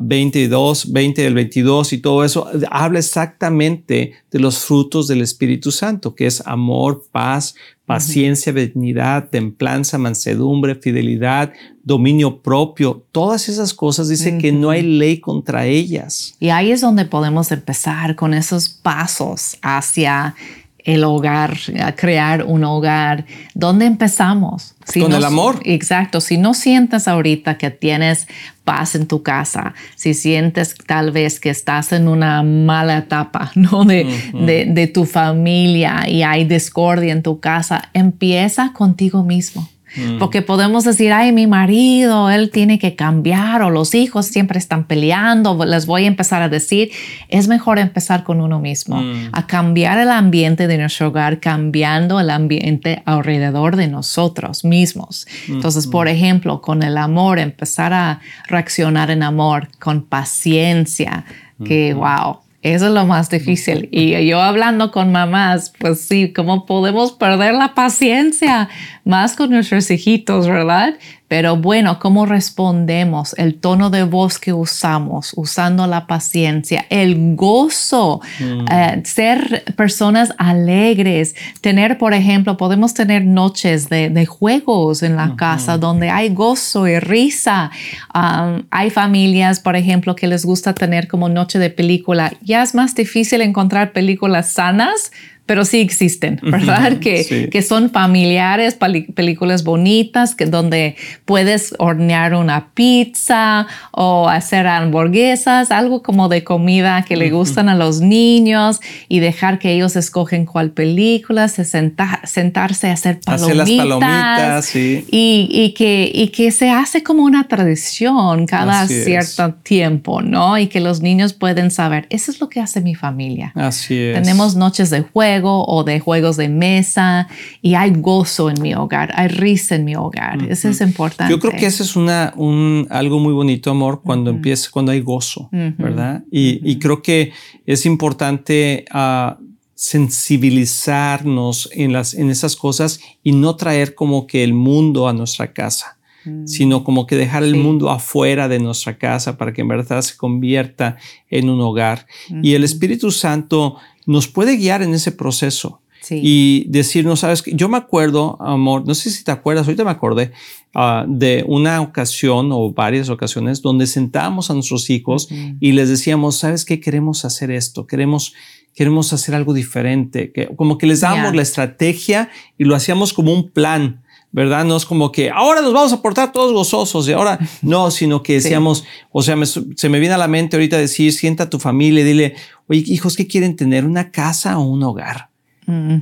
22, 0.00 0.92
20 0.92 1.22
del 1.22 1.34
22 1.34 1.92
y 1.92 1.98
todo 1.98 2.24
eso, 2.24 2.48
habla 2.70 2.98
exactamente 2.98 4.12
de 4.30 4.38
los 4.38 4.58
frutos 4.58 5.06
del 5.08 5.20
Espíritu 5.20 5.70
Santo, 5.70 6.14
que 6.14 6.26
es 6.26 6.46
amor, 6.46 7.04
paz, 7.12 7.54
paciencia, 7.86 8.52
benignidad, 8.52 9.30
templanza, 9.30 9.98
mansedumbre, 9.98 10.76
fidelidad, 10.76 11.52
dominio 11.82 12.40
propio. 12.40 13.04
Todas 13.10 13.48
esas 13.48 13.74
cosas 13.74 14.08
dice 14.08 14.38
que 14.38 14.52
no 14.52 14.70
hay 14.70 14.82
ley 14.82 15.18
contra 15.18 15.66
ellas. 15.66 16.36
Y 16.38 16.50
ahí 16.50 16.70
es 16.70 16.80
donde 16.80 17.04
podemos 17.04 17.50
empezar 17.50 18.14
con 18.14 18.32
esos 18.32 18.68
pasos 18.68 19.56
hacia 19.62 20.36
el 20.84 21.04
hogar, 21.04 21.56
a 21.82 21.92
crear 21.92 22.44
un 22.44 22.64
hogar. 22.64 23.24
¿Dónde 23.54 23.86
empezamos? 23.86 24.74
Con 24.92 25.12
el 25.12 25.24
amor. 25.24 25.60
Exacto. 25.64 26.20
Si 26.20 26.36
no 26.36 26.54
sientes 26.54 27.06
ahorita 27.06 27.58
que 27.58 27.70
tienes 27.70 28.26
paz 28.64 28.94
en 28.94 29.06
tu 29.06 29.22
casa, 29.22 29.74
si 29.96 30.14
sientes 30.14 30.74
tal 30.86 31.10
vez 31.10 31.40
que 31.40 31.50
estás 31.50 31.92
en 31.92 32.08
una 32.08 32.42
mala 32.42 32.98
etapa 32.98 33.52
¿no? 33.54 33.84
de, 33.84 34.04
de 34.32 34.86
tu 34.86 35.04
familia 35.04 36.08
y 36.08 36.22
hay 36.22 36.44
discordia 36.44 37.12
en 37.12 37.22
tu 37.22 37.40
casa, 37.40 37.90
empieza 37.92 38.72
contigo 38.72 39.22
mismo. 39.22 39.68
Mm. 39.96 40.18
Porque 40.18 40.42
podemos 40.42 40.84
decir, 40.84 41.12
ay, 41.12 41.32
mi 41.32 41.46
marido, 41.46 42.30
él 42.30 42.50
tiene 42.50 42.78
que 42.78 42.94
cambiar 42.94 43.62
o 43.62 43.70
los 43.70 43.94
hijos 43.94 44.26
siempre 44.26 44.58
están 44.58 44.84
peleando, 44.84 45.64
les 45.64 45.86
voy 45.86 46.04
a 46.04 46.06
empezar 46.06 46.42
a 46.42 46.48
decir, 46.48 46.90
es 47.28 47.48
mejor 47.48 47.78
empezar 47.78 48.22
con 48.22 48.40
uno 48.40 48.60
mismo, 48.60 49.02
mm. 49.02 49.30
a 49.32 49.46
cambiar 49.46 49.98
el 49.98 50.10
ambiente 50.10 50.66
de 50.66 50.78
nuestro 50.78 51.08
hogar, 51.08 51.40
cambiando 51.40 52.20
el 52.20 52.30
ambiente 52.30 53.02
alrededor 53.04 53.76
de 53.76 53.88
nosotros 53.88 54.64
mismos. 54.64 55.26
Entonces, 55.48 55.86
por 55.86 56.08
ejemplo, 56.08 56.60
con 56.60 56.82
el 56.82 56.96
amor, 56.96 57.38
empezar 57.38 57.92
a 57.92 58.20
reaccionar 58.48 59.10
en 59.10 59.22
amor, 59.22 59.68
con 59.78 60.02
paciencia, 60.02 61.24
que, 61.64 61.92
wow 61.94 62.38
eso 62.62 62.88
es 62.88 62.92
lo 62.92 63.06
más 63.06 63.30
difícil. 63.30 63.88
Y 64.00 64.26
yo 64.26 64.40
hablando 64.40 64.90
con 64.90 65.12
mamás, 65.12 65.72
pues 65.78 66.00
sí, 66.00 66.32
¿cómo 66.32 66.66
podemos 66.66 67.12
perder 67.12 67.54
la 67.54 67.74
paciencia 67.74 68.68
más 69.10 69.36
con 69.36 69.50
nuestros 69.50 69.90
hijitos, 69.90 70.46
verdad? 70.46 70.94
Pero 71.28 71.56
bueno, 71.56 71.98
¿cómo 72.00 72.26
respondemos? 72.26 73.34
El 73.38 73.54
tono 73.54 73.90
de 73.90 74.02
voz 74.02 74.38
que 74.38 74.52
usamos, 74.52 75.32
usando 75.36 75.86
la 75.86 76.08
paciencia, 76.08 76.86
el 76.90 77.36
gozo, 77.36 78.20
mm. 78.40 78.64
eh, 78.68 79.02
ser 79.04 79.64
personas 79.76 80.32
alegres, 80.38 81.36
tener, 81.60 81.98
por 81.98 82.14
ejemplo, 82.14 82.56
podemos 82.56 82.94
tener 82.94 83.24
noches 83.24 83.88
de, 83.88 84.26
juegos 84.26 85.04
en 85.04 85.14
la 85.14 85.36
casa 85.36 85.78
donde 85.78 86.10
hay 86.10 86.30
gozo 86.30 86.88
y 86.88 86.98
risa. 86.98 87.70
Um, 88.14 88.64
hay 88.70 88.90
familias, 88.90 89.60
por 89.60 89.76
ejemplo, 89.76 90.16
que 90.16 90.26
les 90.26 90.44
gusta 90.44 90.74
tener 90.74 91.06
como 91.06 91.28
noche 91.28 91.58
de 91.58 91.70
película. 91.70 92.32
Ya 92.42 92.62
es 92.62 92.74
más 92.74 92.94
difícil 92.94 93.40
encontrar 93.40 93.92
películas 93.92 94.52
sanas 94.52 95.12
pero 95.50 95.64
sí 95.64 95.80
existen, 95.80 96.38
¿verdad? 96.44 96.98
que, 97.00 97.48
que 97.50 97.62
son 97.62 97.90
familiares, 97.90 98.76
películas 98.76 99.64
bonitas, 99.64 100.36
que 100.36 100.46
donde 100.46 100.94
puedes 101.24 101.74
hornear 101.80 102.34
una 102.34 102.68
pizza 102.72 103.66
o 103.90 104.28
hacer 104.28 104.68
hamburguesas, 104.68 105.72
algo 105.72 106.04
como 106.04 106.28
de 106.28 106.44
comida 106.44 107.04
que 107.04 107.16
le 107.16 107.30
gustan 107.30 107.68
a 107.68 107.74
los 107.74 108.00
niños 108.00 108.78
y 109.08 109.18
dejar 109.18 109.58
que 109.58 109.72
ellos 109.72 109.96
escogen 109.96 110.46
cuál 110.46 110.70
película, 110.70 111.48
se 111.48 111.64
sentarse 111.64 112.88
a 112.88 112.92
hacer 112.92 113.18
palomitas. 113.18 113.62
Hacer 113.62 113.76
las 113.76 113.98
palomitas, 113.98 114.66
sí. 114.66 115.04
Y, 115.10 115.48
y, 115.50 115.74
que, 115.74 116.12
y 116.14 116.28
que 116.28 116.52
se 116.52 116.70
hace 116.70 117.02
como 117.02 117.24
una 117.24 117.48
tradición 117.48 118.46
cada 118.46 118.86
cierto 118.86 119.52
tiempo, 119.64 120.22
¿no? 120.22 120.58
Y 120.58 120.68
que 120.68 120.78
los 120.78 121.00
niños 121.00 121.32
pueden 121.32 121.72
saber, 121.72 122.06
eso 122.08 122.30
es 122.30 122.40
lo 122.40 122.48
que 122.48 122.60
hace 122.60 122.80
mi 122.80 122.94
familia. 122.94 123.50
Así 123.56 123.98
es. 123.98 124.14
Tenemos 124.22 124.54
noches 124.54 124.90
de 124.90 125.00
juego 125.00 125.39
o 125.44 125.84
de 125.84 126.00
juegos 126.00 126.36
de 126.36 126.48
mesa 126.48 127.28
y 127.62 127.74
hay 127.74 127.92
gozo 127.92 128.50
en 128.50 128.60
mi 128.60 128.74
hogar, 128.74 129.12
hay 129.14 129.28
risa 129.28 129.76
en 129.76 129.84
mi 129.84 129.94
hogar. 129.96 130.42
Eso 130.48 130.68
es 130.68 130.80
importante. 130.80 131.32
Yo 131.32 131.38
creo 131.38 131.52
que 131.52 131.66
eso 131.66 131.82
es 131.82 131.96
una, 131.96 132.32
un, 132.36 132.86
algo 132.90 133.18
muy 133.18 133.32
bonito, 133.32 133.70
amor, 133.70 134.02
cuando 134.02 134.30
empieza, 134.30 134.70
cuando 134.70 134.92
hay 134.92 135.00
gozo, 135.00 135.48
¿verdad? 135.50 136.24
Y, 136.30 136.78
creo 136.80 137.02
que 137.02 137.32
es 137.66 137.84
importante 137.84 138.86
uh, 138.94 139.34
sensibilizarnos 139.80 141.70
en, 141.72 141.94
las, 141.94 142.12
en 142.12 142.28
esas 142.28 142.54
cosas 142.54 143.00
y 143.22 143.32
no 143.32 143.56
traer 143.56 143.94
como 143.94 144.26
que 144.26 144.44
el 144.44 144.52
mundo 144.52 145.08
a 145.08 145.14
nuestra 145.14 145.54
casa 145.54 145.98
mm. 146.24 146.46
sino 146.46 146.84
como 146.84 147.06
que 147.06 147.16
dejar 147.16 147.44
el 147.44 147.56
mundo 147.56 147.88
afuera 147.88 148.46
de 148.46 148.58
nuestra 148.58 148.98
casa 148.98 149.38
para 149.38 149.54
que 149.54 149.62
en 149.62 149.68
verdad 149.68 150.02
se 150.02 150.18
convierta 150.18 150.98
en 151.30 151.48
un 151.48 151.62
hogar. 151.62 152.06
Y 152.42 152.52
el 152.52 152.64
Espíritu 152.64 153.10
Santo 153.10 153.76
nos 154.06 154.28
puede 154.28 154.56
guiar 154.56 154.82
en 154.82 154.94
ese 154.94 155.12
proceso. 155.12 155.80
Y 156.10 156.64
decirnos, 156.68 157.20
sabes, 157.20 157.44
yo 157.46 157.68
me 157.68 157.76
acuerdo, 157.76 158.36
amor, 158.40 158.84
no 158.86 158.94
sé 158.94 159.10
si 159.10 159.22
te 159.22 159.30
acuerdas, 159.30 159.66
ahorita 159.66 159.84
me 159.84 159.90
acordé 159.90 160.32
ah, 160.74 161.04
de 161.06 161.44
una 161.46 161.80
ocasión 161.80 162.50
o 162.52 162.72
varias 162.72 163.10
ocasiones 163.10 163.62
donde 163.62 163.86
sentábamos 163.86 164.50
a 164.50 164.54
nuestros 164.54 164.90
hijos 164.90 165.28
y 165.60 165.72
les 165.72 165.88
decíamos, 165.88 166.38
sabes 166.38 166.64
qué, 166.64 166.80
queremos 166.80 167.24
hacer 167.24 167.50
esto, 167.50 167.86
queremos, 167.86 168.34
queremos 168.74 169.12
hacer 169.12 169.34
algo 169.34 169.52
diferente, 169.52 170.32
que, 170.32 170.48
como 170.56 170.78
que 170.78 170.86
les 170.86 171.00
dábamos 171.00 171.34
la 171.36 171.42
estrategia 171.42 172.30
y 172.58 172.64
lo 172.64 172.74
hacíamos 172.74 173.12
como 173.12 173.32
un 173.32 173.50
plan. 173.50 174.02
¿Verdad? 174.32 174.64
No 174.64 174.76
es 174.76 174.84
como 174.84 175.10
que 175.10 175.30
ahora 175.30 175.60
nos 175.60 175.72
vamos 175.72 175.92
a 175.92 176.02
portar 176.02 176.32
todos 176.32 176.52
gozosos 176.52 177.08
y 177.08 177.12
ahora 177.12 177.38
no, 177.62 177.90
sino 177.90 178.22
que 178.22 178.34
decíamos, 178.34 178.84
o 179.10 179.22
sea, 179.22 179.36
se 179.44 179.88
me 179.88 179.98
viene 179.98 180.14
a 180.14 180.18
la 180.18 180.28
mente 180.28 180.56
ahorita 180.56 180.76
decir, 180.78 181.12
sienta 181.12 181.44
a 181.44 181.50
tu 181.50 181.58
familia 181.58 182.02
y 182.02 182.04
dile, 182.04 182.34
oye, 182.68 182.84
hijos, 182.86 183.16
¿qué 183.16 183.26
quieren 183.26 183.56
tener? 183.56 183.84
¿Una 183.84 184.10
casa 184.10 184.58
o 184.58 184.62
un 184.62 184.82
hogar? 184.82 185.30
Mm. 185.66 185.96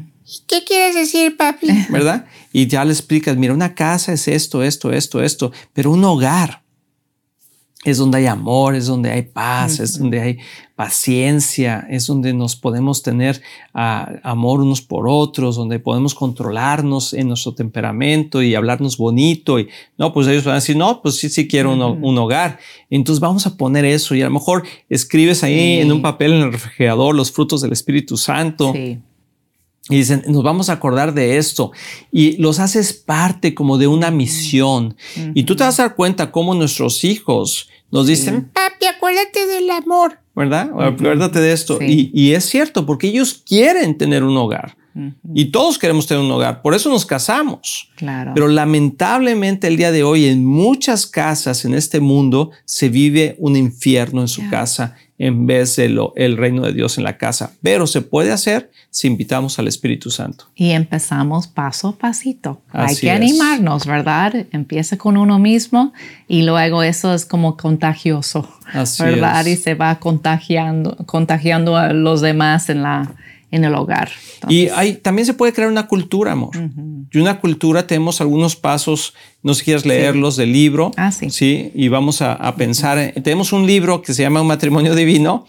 ¿Qué 0.47 0.63
quieres 0.65 0.95
decir, 0.95 1.37
papi? 1.37 1.69
¿Verdad? 1.89 2.27
Y 2.53 2.67
ya 2.67 2.85
le 2.85 2.93
explicas, 2.93 3.37
mira, 3.37 3.55
una 3.55 3.75
casa 3.75 4.13
es 4.13 4.29
esto, 4.29 4.63
esto, 4.63 4.93
esto, 4.93 5.23
esto, 5.23 5.53
pero 5.73 5.91
un 5.91 6.05
hogar 6.05 6.63
es 7.91 7.99
donde 7.99 8.19
hay 8.19 8.27
amor, 8.27 8.75
es 8.75 8.87
donde 8.87 9.11
hay 9.11 9.23
paz, 9.23 9.81
es 9.81 9.99
donde 9.99 10.21
hay 10.21 10.39
paciencia, 10.77 11.87
es 11.91 12.07
donde 12.07 12.33
nos 12.33 12.55
podemos 12.55 13.03
tener 13.03 13.43
ah, 13.75 14.13
amor 14.23 14.61
unos 14.61 14.81
por 14.81 15.09
otros, 15.09 15.57
donde 15.57 15.81
podemos 15.81 16.15
controlarnos 16.15 17.15
en 17.15 17.29
nuestro 17.29 17.55
temperamento 17.55 18.43
y 18.43 18.55
hablarnos 18.55 18.97
bonito. 18.97 19.59
Y 19.59 19.69
no, 19.97 20.13
pues 20.13 20.29
ellos 20.29 20.45
van 20.45 20.53
a 20.53 20.57
decir, 20.57 20.77
no, 20.77 21.03
pues 21.03 21.17
sí, 21.17 21.29
sí 21.31 21.49
quiero 21.49 21.73
un, 21.73 22.19
hogar. 22.19 22.59
Entonces 22.91 23.21
vamos 23.21 23.47
a 23.47 23.57
poner 23.57 23.85
eso 23.85 24.15
y 24.15 24.23
a 24.23 24.27
lo 24.27 24.31
mejor 24.31 24.65
escribes 24.89 25.43
ahí 25.43 25.81
en 25.81 25.91
un 25.91 26.01
papel 26.01 26.35
en 26.35 26.43
el 26.43 26.53
refrigerador 26.53 27.15
los 27.15 27.33
frutos 27.33 27.61
del 27.61 27.73
Espíritu 27.73 28.17
Santo. 28.17 28.73
Sí. 28.73 29.01
Y 29.91 29.97
dicen, 29.97 30.23
nos 30.29 30.43
vamos 30.43 30.69
a 30.69 30.75
acordar 30.75 31.15
de 31.15 31.39
esto. 31.39 31.73
Y 32.13 32.37
los 32.37 32.59
haces 32.59 32.93
parte 32.93 33.55
como 33.55 33.79
de 33.79 33.87
una 33.87 34.11
misión. 34.11 34.97
Y 35.35 35.45
tú 35.45 35.57
te 35.57 35.65
vas 35.65 35.79
a 35.81 35.85
dar 35.85 35.97
cuenta 35.97 36.31
cómo 36.31 36.55
nuestros 36.55 37.05
hijos 37.05 37.69
nos 37.91 38.07
dicen, 38.07 38.51
papi, 38.53 38.87
acuérdate 38.87 39.47
del 39.47 39.71
amor, 39.71 40.19
¿verdad? 40.35 40.71
Acuérdate 40.79 41.41
de 41.41 41.53
esto. 41.53 41.79
Y, 41.81 42.33
es 42.33 42.45
cierto, 42.45 42.85
porque 42.85 43.09
ellos 43.09 43.43
quieren 43.47 43.97
tener 43.97 44.25
un 44.25 44.37
hogar. 44.37 44.77
Y 45.35 45.47
todos 45.47 45.79
queremos 45.79 46.07
tener 46.07 46.23
un 46.23 46.31
hogar, 46.31 46.63
por 46.63 46.75
eso 46.75 46.89
nos 46.91 47.07
casamos. 47.07 47.91
Claro. 47.97 48.33
Pero 48.35 48.49
lamentablemente 48.49 49.67
el 49.67 49.77
día 49.77 49.93
de 49.93 50.03
hoy 50.03 50.27
en 50.27 50.45
muchas 50.45 51.07
casas 51.07 51.65
en 51.65 51.75
este 51.75 52.01
mundo 52.01 52.51
se 52.65 52.89
vive 52.89 53.37
un 53.39 53.57
infierno 53.57 54.21
en 54.21 54.29
su 54.29 54.49
casa 54.49 54.95
en 55.19 55.47
vez 55.47 55.75
de 55.77 55.89
lo, 55.89 56.13
el 56.17 56.37
reino 56.37 56.63
de 56.63 56.73
Dios 56.73 56.97
en 56.97 57.05
la 57.05 57.19
casa. 57.19 57.53
Pero 57.61 57.87
se 57.87 58.03
puede 58.03 58.33
hacer 58.33 58.71
si 58.91 59.09
invitamos 59.09 59.59
al 59.59 59.67
Espíritu 59.69 60.11
Santo. 60.11 60.47
Y 60.55 60.71
empezamos 60.71 61.49
paso 61.49 61.89
a 61.89 61.97
pasito. 61.97 62.63
Hay 62.71 62.97
que 62.97 63.11
animarnos, 63.11 63.85
¿verdad? 63.87 64.47
Empieza 64.53 64.97
con 64.97 65.17
uno 65.17 65.39
mismo 65.39 65.93
y 66.29 66.43
luego 66.43 66.83
eso 66.83 67.13
es 67.15 67.25
como 67.25 67.57
contagioso, 67.57 68.49
¿verdad? 69.01 69.45
Y 69.47 69.57
se 69.57 69.75
va 69.75 69.99
contagiando, 69.99 70.97
contagiando 71.07 71.77
a 71.77 71.93
los 71.93 72.21
demás 72.21 72.69
en 72.69 72.83
la, 72.83 73.13
en 73.51 73.65
el 73.65 73.75
hogar. 73.75 74.11
y 74.49 74.69
hay, 74.69 74.95
también 74.95 75.25
se 75.25 75.35
puede 75.35 75.53
crear 75.53 75.71
una 75.71 75.87
cultura, 75.87 76.33
amor. 76.33 76.51
Y 77.11 77.19
una 77.19 77.41
cultura, 77.41 77.87
tenemos 77.87 78.21
algunos 78.21 78.57
pasos, 78.57 79.15
no 79.43 79.55
sé 79.55 79.61
si 79.61 79.65
quieres 79.67 79.87
leerlos 79.87 80.37
del 80.37 80.53
libro. 80.53 80.91
Ah, 80.97 81.11
sí. 81.11 81.31
Sí, 81.31 81.71
y 81.75 81.89
vamos 81.89 82.21
a, 82.21 82.55
pensar. 82.57 83.15
tenemos 83.23 83.53
un 83.53 83.67
libro 83.67 84.03
que 84.03 84.13
se 84.13 84.23
llama 84.23 84.43
Un 84.43 84.49
matrimonio 84.49 84.95
divino, 84.95 85.47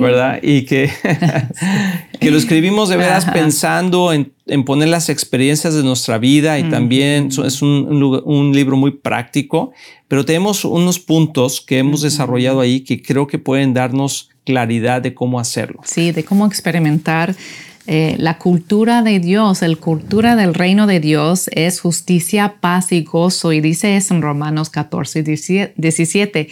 ¿verdad? 0.00 0.40
Y 0.42 0.62
que, 0.62 0.90
que 2.20 2.30
lo 2.30 2.38
escribimos 2.38 2.88
de 2.88 2.96
veras 2.96 3.26
pensando 3.26 4.12
en, 4.12 4.32
poner 4.64 4.88
las 4.88 5.08
experiencias 5.08 5.74
de 5.74 5.82
nuestra 5.82 6.18
vida 6.18 6.58
y 6.58 6.68
también 6.68 7.28
es 7.44 7.62
un, 7.62 8.22
un, 8.24 8.52
libro 8.52 8.76
muy 8.76 8.92
práctico, 8.92 9.72
pero 10.08 10.24
tenemos 10.24 10.64
unos 10.64 10.98
puntos 10.98 11.60
que 11.60 11.78
hemos 11.78 12.02
desarrollado 12.02 12.60
ahí 12.60 12.80
que 12.80 13.02
creo 13.02 13.26
que 13.26 13.38
pueden 13.38 13.74
darnos 13.74 14.30
claridad 14.46 15.02
de 15.02 15.12
cómo 15.12 15.38
hacerlo. 15.38 15.80
Sí, 15.84 16.12
de 16.12 16.24
cómo 16.24 16.46
experimentar 16.46 17.34
eh, 17.88 18.16
la 18.18 18.38
cultura 18.38 19.02
de 19.02 19.20
Dios, 19.20 19.62
la 19.62 19.76
cultura 19.76 20.34
del 20.34 20.54
reino 20.54 20.86
de 20.88 20.98
Dios 20.98 21.48
es 21.52 21.80
justicia, 21.80 22.56
paz 22.60 22.90
y 22.90 23.02
gozo. 23.02 23.52
Y 23.52 23.60
dice 23.60 23.96
eso 23.96 24.14
en 24.14 24.22
Romanos 24.22 24.70
14, 24.70 25.22
17. 25.22 26.48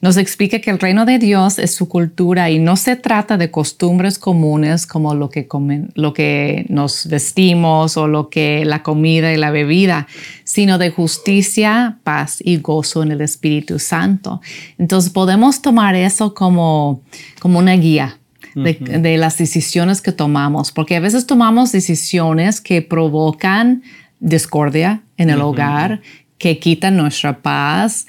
Nos 0.00 0.16
explica 0.16 0.60
que 0.60 0.70
el 0.70 0.78
reino 0.78 1.04
de 1.04 1.18
Dios 1.18 1.58
es 1.58 1.74
su 1.74 1.88
cultura 1.88 2.50
y 2.50 2.58
no 2.58 2.76
se 2.76 2.94
trata 2.94 3.36
de 3.36 3.50
costumbres 3.50 4.18
comunes 4.18 4.86
como 4.86 5.14
lo 5.14 5.28
que, 5.28 5.48
comen, 5.48 5.90
lo 5.94 6.12
que 6.12 6.66
nos 6.68 7.08
vestimos 7.08 7.96
o 7.96 8.06
lo 8.06 8.28
que 8.28 8.64
la 8.64 8.82
comida 8.82 9.32
y 9.32 9.36
la 9.36 9.50
bebida, 9.50 10.06
sino 10.44 10.78
de 10.78 10.90
justicia, 10.90 11.98
paz 12.04 12.38
y 12.38 12.58
gozo 12.58 13.02
en 13.02 13.10
el 13.10 13.22
Espíritu 13.22 13.80
Santo. 13.80 14.40
Entonces 14.78 15.10
podemos 15.10 15.62
tomar 15.62 15.96
eso 15.96 16.34
como, 16.34 17.02
como 17.40 17.58
una 17.58 17.72
guía 17.72 18.18
de, 18.56 19.18
las 19.18 19.36
decisiones 19.36 20.00
que 20.00 20.12
tomamos, 20.12 20.72
porque 20.72 20.96
a 20.96 21.00
veces 21.00 21.26
tomamos 21.26 21.72
decisiones 21.72 22.60
que 22.60 22.80
provocan 22.80 23.82
discordia 24.18 25.02
en 25.18 25.28
el 25.28 25.42
hogar, 25.42 26.00
que 26.38 26.58
quitan 26.58 26.96
nuestra 26.96 27.38
paz, 27.38 28.06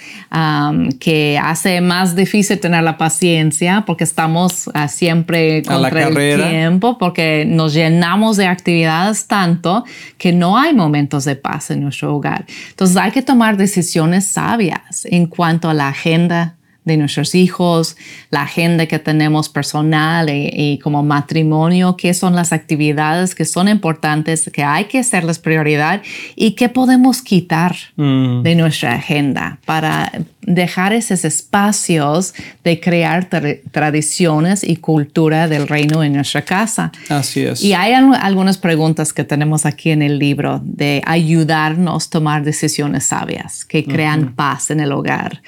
que 1.00 1.40
hace 1.42 1.82
más 1.82 2.16
difícil 2.16 2.60
tener 2.60 2.84
la 2.84 2.98
paciencia 2.98 3.84
porque 3.86 4.04
estamos 4.04 4.70
ah, 4.74 4.88
siempre 4.88 5.64
contra 5.64 6.08
el 6.08 6.16
tiempo, 6.16 6.98
porque 6.98 7.46
nos 7.48 7.74
llenamos 7.74 8.38
de 8.38 8.48
actividades 8.48 9.28
tanto 9.28 9.86
que 10.18 10.34
no 10.34 10.58
hay 10.58 10.74
momentos 10.74 11.26
de 11.26 11.36
paz 11.36 11.72
en 11.72 11.82
nuestro 11.82 12.16
hogar. 12.16 12.46
Entonces 12.70 12.98
hay 12.98 13.12
que 13.12 13.22
tomar 13.22 13.56
decisiones 13.56 14.28
sabias 14.28 15.06
en 15.06 15.28
cuanto 15.28 15.70
a 15.70 15.74
la 15.74 15.90
agenda 15.90 16.57
de 16.88 16.96
nuestros 16.96 17.36
hijos, 17.36 17.98
la 18.32 18.44
agenda 18.44 18.86
que 18.86 18.98
tenemos 18.98 19.50
personal 19.50 20.30
y, 20.30 20.80
como 20.82 21.04
matrimonio, 21.04 21.98
qué 21.98 22.14
son 22.14 22.34
las 22.34 22.54
actividades 22.54 23.36
que 23.36 23.44
son 23.44 23.68
importantes, 23.68 24.50
que 24.54 24.64
hay 24.64 24.86
que 24.86 25.00
hacerles 25.00 25.38
prioridad 25.38 26.02
y 26.36 26.52
qué 26.52 26.70
podemos 26.70 27.22
quitar 27.22 27.76
mm. 27.98 28.42
de 28.42 28.56
nuestra 28.56 28.96
agenda 28.96 29.60
para 29.66 30.12
dejar 30.42 30.94
esos 30.94 31.26
espacios 31.26 32.34
de 32.64 32.80
crear 32.80 33.28
tradiciones 33.72 34.64
y 34.64 34.78
cultura 34.78 35.50
del 35.50 35.68
reino 35.68 36.04
en 36.04 36.14
nuestra 36.14 36.44
casa. 36.44 36.94
Así 37.10 37.42
es. 37.42 37.62
Y 37.62 37.74
hay 37.74 37.92
algunas 37.92 38.58
preguntas 38.58 39.12
que 39.12 39.26
tenemos 39.26 39.66
aquí 39.66 39.92
en 39.92 40.02
el 40.02 40.20
libro 40.20 40.62
de 40.64 41.02
ayudarnos 41.06 42.08
a 42.08 42.10
tomar 42.10 42.44
decisiones 42.46 43.04
sabias 43.04 43.66
que 43.66 43.84
crean 43.84 44.36
paz 44.36 44.72
en 44.72 44.80
el 44.80 44.94
hogar. 44.94 45.42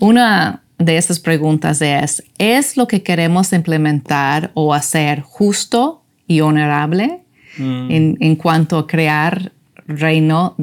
Una 0.00 0.62
de 0.78 0.96
estas 0.96 1.18
preguntas 1.18 1.80
es, 1.80 2.22
¿es 2.38 2.76
lo 2.76 2.86
que 2.86 3.02
queremos 3.02 3.52
implementar 3.52 4.50
o 4.54 4.74
hacer 4.74 5.20
justo 5.22 6.02
y 6.26 6.40
honorable 6.40 7.22
mm. 7.58 7.90
en, 8.20 8.36
cuanto 8.36 8.78
a 8.78 8.86
crear 8.86 9.52
reino 9.86 10.54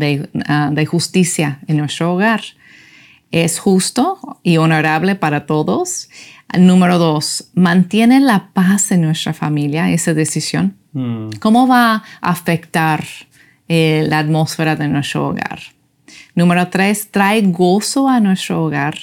ah, 0.47 0.69
de, 0.71 0.85
justicia 0.85 1.59
en 1.67 1.77
nuestro 1.77 2.13
hogar? 2.13 2.41
¿Es 3.31 3.59
justo 3.59 4.39
y 4.43 4.57
honorable 4.57 5.15
para 5.15 5.47
todos? 5.47 6.09
Número 6.55 6.99
dos, 6.99 7.49
¿mantiene 7.55 8.19
la 8.19 8.49
paz 8.53 8.91
en 8.91 9.01
nuestra 9.01 9.33
familia 9.33 9.89
esa 9.89 10.13
decisión? 10.13 10.75
Mm. 10.91 11.29
¿Cómo 11.39 11.67
va 11.67 11.95
a 11.95 12.03
afectar 12.21 13.03
eh, 13.67 14.05
la 14.07 14.19
atmósfera 14.19 14.75
de 14.75 14.87
nuestro 14.87 15.29
hogar? 15.29 15.59
Número 16.35 16.67
tres, 16.67 17.09
¿trae 17.09 17.41
gozo 17.41 18.07
a 18.07 18.19
nuestro 18.19 18.63
hogar? 18.63 18.95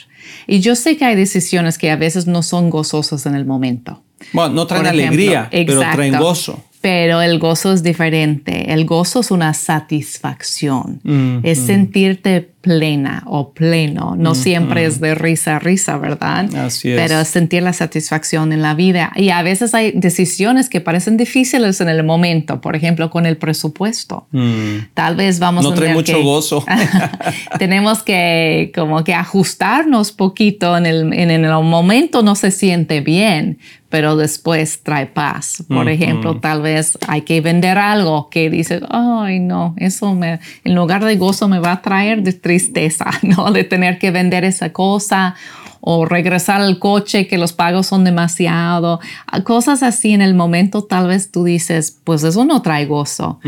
Y 0.46 0.60
yo 0.60 0.74
sé 0.74 0.96
que 0.96 1.04
hay 1.04 1.16
decisiones 1.16 1.78
que 1.78 1.90
a 1.90 1.96
veces 1.96 2.26
no 2.26 2.42
son 2.42 2.70
gozosas 2.70 3.26
en 3.26 3.34
el 3.34 3.44
momento. 3.44 4.02
Bueno, 4.32 4.54
no 4.54 4.66
traen 4.66 4.86
alegría, 4.86 5.48
pero 5.50 5.80
traen 5.80 6.16
gozo. 6.18 6.62
Pero 6.80 7.20
el 7.20 7.38
gozo 7.38 7.74
es 7.74 7.82
diferente. 7.82 8.72
El 8.72 8.86
gozo 8.86 9.20
es 9.20 9.30
una 9.30 9.52
satisfacción. 9.52 11.00
Mm, 11.02 11.40
es 11.42 11.60
mm. 11.60 11.66
sentirte 11.66 12.50
plena 12.60 13.22
o 13.26 13.52
pleno. 13.52 14.14
No 14.16 14.34
siempre 14.34 14.84
es 14.84 15.00
de 15.00 15.14
risa 15.14 15.56
a 15.56 15.58
risa, 15.58 15.96
¿verdad? 15.96 16.54
Así 16.54 16.92
es. 16.92 17.00
Pero 17.00 17.24
sentir 17.24 17.62
la 17.62 17.72
satisfacción 17.72 18.52
en 18.52 18.60
la 18.60 18.74
vida. 18.74 19.12
Y 19.16 19.30
a 19.30 19.42
veces 19.42 19.74
hay 19.74 19.92
decisiones 19.92 20.68
que 20.68 20.80
parecen 20.80 21.16
difíciles 21.16 21.80
en 21.80 21.88
el 21.88 22.04
momento, 22.04 22.60
por 22.60 22.76
ejemplo, 22.76 23.10
con 23.10 23.24
el 23.24 23.38
presupuesto. 23.38 24.26
Mm. 24.32 24.92
Tal 24.94 25.16
vez 25.16 25.38
vamos 25.38 25.64
no 25.64 25.70
a 25.70 25.74
trae 25.74 25.94
mucho 25.94 26.22
gozo. 26.22 26.64
tenemos 27.58 28.02
que 28.02 28.72
como 28.74 29.04
que 29.04 29.14
ajustarnos 29.14 30.12
poquito 30.12 30.76
en 30.76 30.86
el, 30.86 31.12
en 31.14 31.30
el 31.30 31.50
momento 31.62 32.22
no 32.22 32.34
se 32.34 32.50
siente 32.50 33.00
bien, 33.00 33.58
pero 33.90 34.16
después 34.16 34.82
trae 34.82 35.06
paz. 35.06 35.64
Por 35.68 35.88
ejemplo, 35.88 36.38
tal 36.38 36.62
vez 36.62 36.96
hay 37.08 37.22
que 37.22 37.40
vender 37.40 37.76
algo 37.76 38.30
que 38.30 38.48
dice, 38.48 38.80
ay 38.88 39.40
no, 39.40 39.74
eso 39.78 40.14
me, 40.14 40.38
en 40.64 40.74
lugar 40.76 41.04
de 41.04 41.16
gozo 41.16 41.48
me 41.48 41.58
va 41.58 41.72
a 41.72 41.82
traer 41.82 42.22
de 42.22 42.32
tristeza, 42.50 43.06
¿no? 43.22 43.52
De 43.52 43.62
tener 43.62 43.98
que 43.98 44.10
vender 44.10 44.44
esa 44.44 44.72
cosa 44.72 45.36
o 45.82 46.04
regresar 46.04 46.60
al 46.60 46.78
coche 46.78 47.26
que 47.26 47.38
los 47.38 47.52
pagos 47.52 47.86
son 47.86 48.04
demasiado. 48.04 49.00
Cosas 49.44 49.82
así 49.82 50.12
en 50.12 50.20
el 50.20 50.34
momento 50.34 50.84
tal 50.84 51.06
vez 51.06 51.30
tú 51.30 51.44
dices, 51.44 51.96
pues 52.04 52.22
eso 52.22 52.44
no 52.44 52.60
trae 52.60 52.84
gozo, 52.84 53.40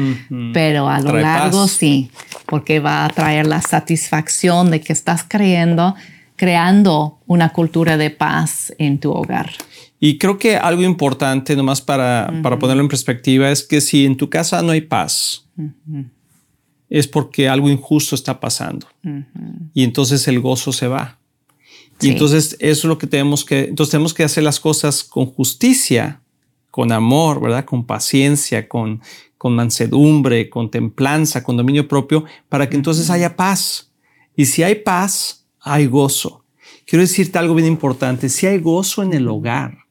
pero 0.54 0.88
a 0.88 1.00
lo 1.00 1.12
largo 1.18 1.68
sí, 1.68 2.10
porque 2.46 2.80
va 2.80 3.04
a 3.04 3.08
traer 3.10 3.46
la 3.46 3.60
satisfacción 3.60 4.70
de 4.70 4.80
que 4.80 4.94
estás 4.94 5.26
creyendo, 5.28 5.94
creando 6.36 7.18
una 7.26 7.50
cultura 7.50 7.98
de 7.98 8.08
paz 8.08 8.72
en 8.78 8.98
tu 8.98 9.10
hogar. 9.10 9.50
Y 10.00 10.16
creo 10.16 10.38
que 10.38 10.56
algo 10.56 10.82
importante, 10.82 11.54
nomás 11.54 11.82
para, 11.82 12.32
para 12.42 12.58
ponerlo 12.58 12.82
en 12.82 12.88
perspectiva, 12.88 13.50
es 13.50 13.62
que 13.62 13.82
si 13.82 14.06
en 14.06 14.16
tu 14.16 14.30
casa 14.30 14.62
no 14.62 14.72
hay 14.72 14.80
paz, 14.80 15.46
es 17.00 17.08
porque 17.08 17.48
algo 17.48 17.68
injusto 17.68 18.14
está 18.14 18.40
pasando. 18.40 18.86
Y 19.74 19.84
entonces 19.84 20.28
el 20.28 20.40
gozo 20.40 20.72
se 20.72 20.88
va. 20.88 21.18
Y 22.00 22.10
entonces 22.10 22.56
eso 22.58 22.80
es 22.80 22.84
lo 22.84 22.98
que 22.98 23.06
tenemos 23.06 23.44
que, 23.44 23.64
entonces 23.64 23.92
tenemos 23.92 24.12
que 24.12 24.24
hacer 24.24 24.42
las 24.42 24.58
cosas 24.58 25.04
con 25.04 25.26
justicia, 25.26 26.20
con 26.70 26.90
amor, 26.92 27.40
¿verdad? 27.40 27.64
Con 27.64 27.86
paciencia, 27.86 28.68
con, 28.68 29.00
con 29.38 29.54
mansedumbre, 29.54 30.50
con 30.50 30.70
templanza, 30.70 31.42
con 31.42 31.56
dominio 31.56 31.86
propio, 31.86 32.24
para 32.48 32.68
que 32.68 32.76
entonces 32.76 33.08
haya 33.10 33.36
paz. 33.36 33.92
Y 34.36 34.46
si 34.46 34.62
hay 34.62 34.76
paz, 34.76 35.46
hay 35.60 35.86
gozo 35.86 36.42
quiero 36.86 37.02
decirte 37.02 37.38
algo 37.38 37.54
bien 37.54 37.68
importante. 37.68 38.28
Si 38.28 38.46
hay 38.46 38.58
gozo 38.58 39.02
en 39.02 39.14
el 39.14 39.28
hogar, 39.28 39.86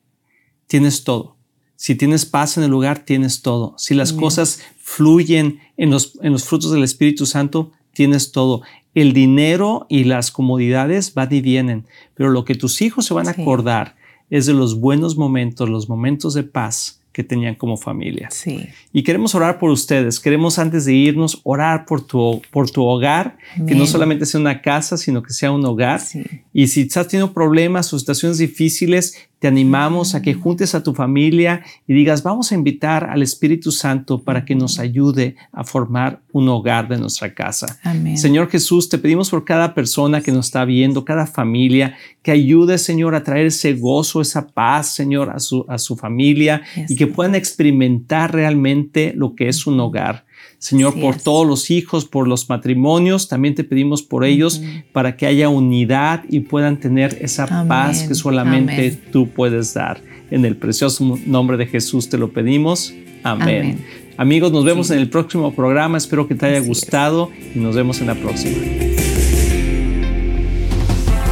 tienes 0.68 1.04
todo. 1.04 1.38
Si 1.76 1.96
tienes 1.96 2.26
paz 2.26 2.58
en 2.58 2.64
el 2.64 2.74
hogar, 2.74 3.06
tienes 3.06 3.42
todo. 3.42 3.74
Si 3.78 3.96
las 3.96 4.14
cosas 4.14 4.60
fluyen 4.92 5.60
en 5.78 5.90
los, 5.90 6.20
en 6.22 6.34
los 6.34 6.44
frutos 6.44 6.72
del 6.72 6.84
Espíritu 6.84 7.26
Santo, 7.26 7.72
tienes 7.94 8.32
todo. 8.32 8.62
El 8.94 9.14
dinero 9.14 9.86
y 9.90 10.04
las 10.04 10.32
comodidades 10.32 11.14
van 11.14 11.34
y 11.34 11.40
vienen, 11.40 11.86
pero 12.14 12.30
lo 12.30 12.44
que 12.44 12.56
tus 12.56 12.82
hijos 12.82 13.06
se 13.06 13.14
van 13.14 13.28
a 13.28 13.32
acordar 13.32 13.96
es 14.30 14.46
de 14.46 14.54
los 14.54 14.80
buenos 14.80 15.16
momentos, 15.16 15.70
los 15.70 15.88
momentos 15.88 16.34
de 16.34 16.44
paz 16.44 17.02
que 17.14 17.24
tenían 17.24 17.56
como 17.56 17.78
familia. 17.78 18.30
Sí. 18.32 18.68
Y 18.94 19.04
queremos 19.04 19.36
orar 19.36 19.60
por 19.60 19.70
ustedes. 19.70 20.20
Queremos 20.20 20.60
antes 20.60 20.86
de 20.86 20.94
irnos 20.94 21.40
orar 21.44 21.86
por 21.86 22.06
tu, 22.06 22.42
por 22.52 22.70
tu 22.70 22.84
hogar, 22.84 23.38
que 23.68 23.76
no 23.76 23.86
solamente 23.86 24.26
sea 24.26 24.40
una 24.40 24.62
casa, 24.62 24.98
sino 24.98 25.22
que 25.22 25.34
sea 25.34 25.52
un 25.52 25.66
hogar. 25.66 26.00
Sí. 26.00 26.24
Y 26.54 26.68
si 26.68 26.82
estás 26.82 27.08
teniendo 27.10 27.34
problemas 27.34 27.94
o 27.94 28.00
situaciones 28.00 28.38
difíciles, 28.38 29.18
te 29.42 29.48
animamos 29.48 30.14
a 30.14 30.22
que 30.22 30.36
juntes 30.36 30.76
a 30.76 30.84
tu 30.84 30.94
familia 30.94 31.64
y 31.88 31.96
digas, 31.96 32.22
vamos 32.22 32.52
a 32.52 32.56
invitar 32.56 33.06
al 33.06 33.24
Espíritu 33.24 33.72
Santo 33.72 34.24
para 34.24 34.46
que 34.46 34.54
nos 34.54 34.78
ayude 34.78 35.36
a 35.52 35.64
formar 35.64 36.22
un 36.32 36.48
hogar 36.48 36.88
de 36.88 37.00
nuestra 37.00 37.34
casa. 37.34 37.80
Amén. 37.82 38.20
Señor 38.20 38.52
Jesús, 38.52 38.88
te 38.88 39.00
pedimos 39.00 39.32
por 39.32 39.44
cada 39.44 39.74
persona 39.74 40.22
que 40.22 40.32
nos 40.32 40.46
está 40.46 40.64
viendo, 40.64 41.06
cada 41.06 41.26
familia, 41.26 41.98
que 42.22 42.30
ayude, 42.30 42.78
Señor, 42.78 43.16
a 43.16 43.24
traer 43.24 43.48
ese 43.48 43.74
gozo, 43.74 44.22
esa 44.22 44.48
paz, 44.48 44.94
Señor, 44.94 45.32
a 45.32 45.40
su, 45.40 45.66
a 45.68 45.80
su 45.80 45.98
familia 45.98 46.62
y 46.88 46.96
que 46.96 47.08
puedan 47.08 47.34
experimentar 47.34 48.36
realmente 48.36 49.12
lo 49.16 49.34
que 49.34 49.48
es 49.48 49.66
un 49.66 49.80
hogar. 49.80 50.24
Señor, 50.62 50.94
por 51.02 51.16
todos 51.16 51.48
los 51.48 51.72
hijos, 51.72 52.06
por 52.06 52.28
los 52.28 52.48
matrimonios, 52.48 53.28
también 53.28 53.56
te 53.56 53.64
pedimos 53.64 54.04
por 54.04 54.24
ellos 54.24 54.62
para 54.92 55.18
que 55.18 55.26
haya 55.26 55.50
unidad 55.50 56.24
y 56.30 56.42
puedan 56.42 56.80
tener 56.80 57.18
esa 57.20 57.66
paz 57.68 58.04
que 58.04 58.14
solamente 58.14 58.92
tú 58.92 59.28
puedes 59.28 59.74
dar. 59.74 60.00
En 60.30 60.46
el 60.46 60.56
precioso 60.56 61.18
nombre 61.26 61.58
de 61.58 61.66
Jesús 61.66 62.10
te 62.10 62.20
lo 62.20 62.32
pedimos. 62.32 62.94
Amén. 63.24 63.84
Amigos, 64.18 64.52
nos 64.52 64.64
vemos 64.64 64.92
en 64.92 65.00
el 65.00 65.10
próximo 65.10 65.52
programa. 65.52 65.98
Espero 65.98 66.28
que 66.28 66.36
te 66.36 66.46
haya 66.46 66.60
gustado 66.60 67.32
y 67.56 67.58
nos 67.58 67.76
vemos 67.76 68.00
en 68.00 68.06
la 68.06 68.16
próxima. 68.16 68.58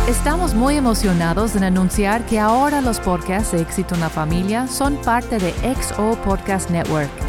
Estamos 0.10 0.56
muy 0.56 0.74
emocionados 0.74 1.56
en 1.56 1.65
anunciar 1.65 2.26
que 2.26 2.39
ahora 2.39 2.82
los 2.82 3.00
podcasts 3.00 3.52
de 3.52 3.62
Éxito 3.62 3.94
en 3.94 4.02
la 4.02 4.10
Familia 4.10 4.68
son 4.68 5.00
parte 5.04 5.38
de 5.38 5.54
XO 5.76 6.18
Podcast 6.24 6.72
Network 6.72 7.29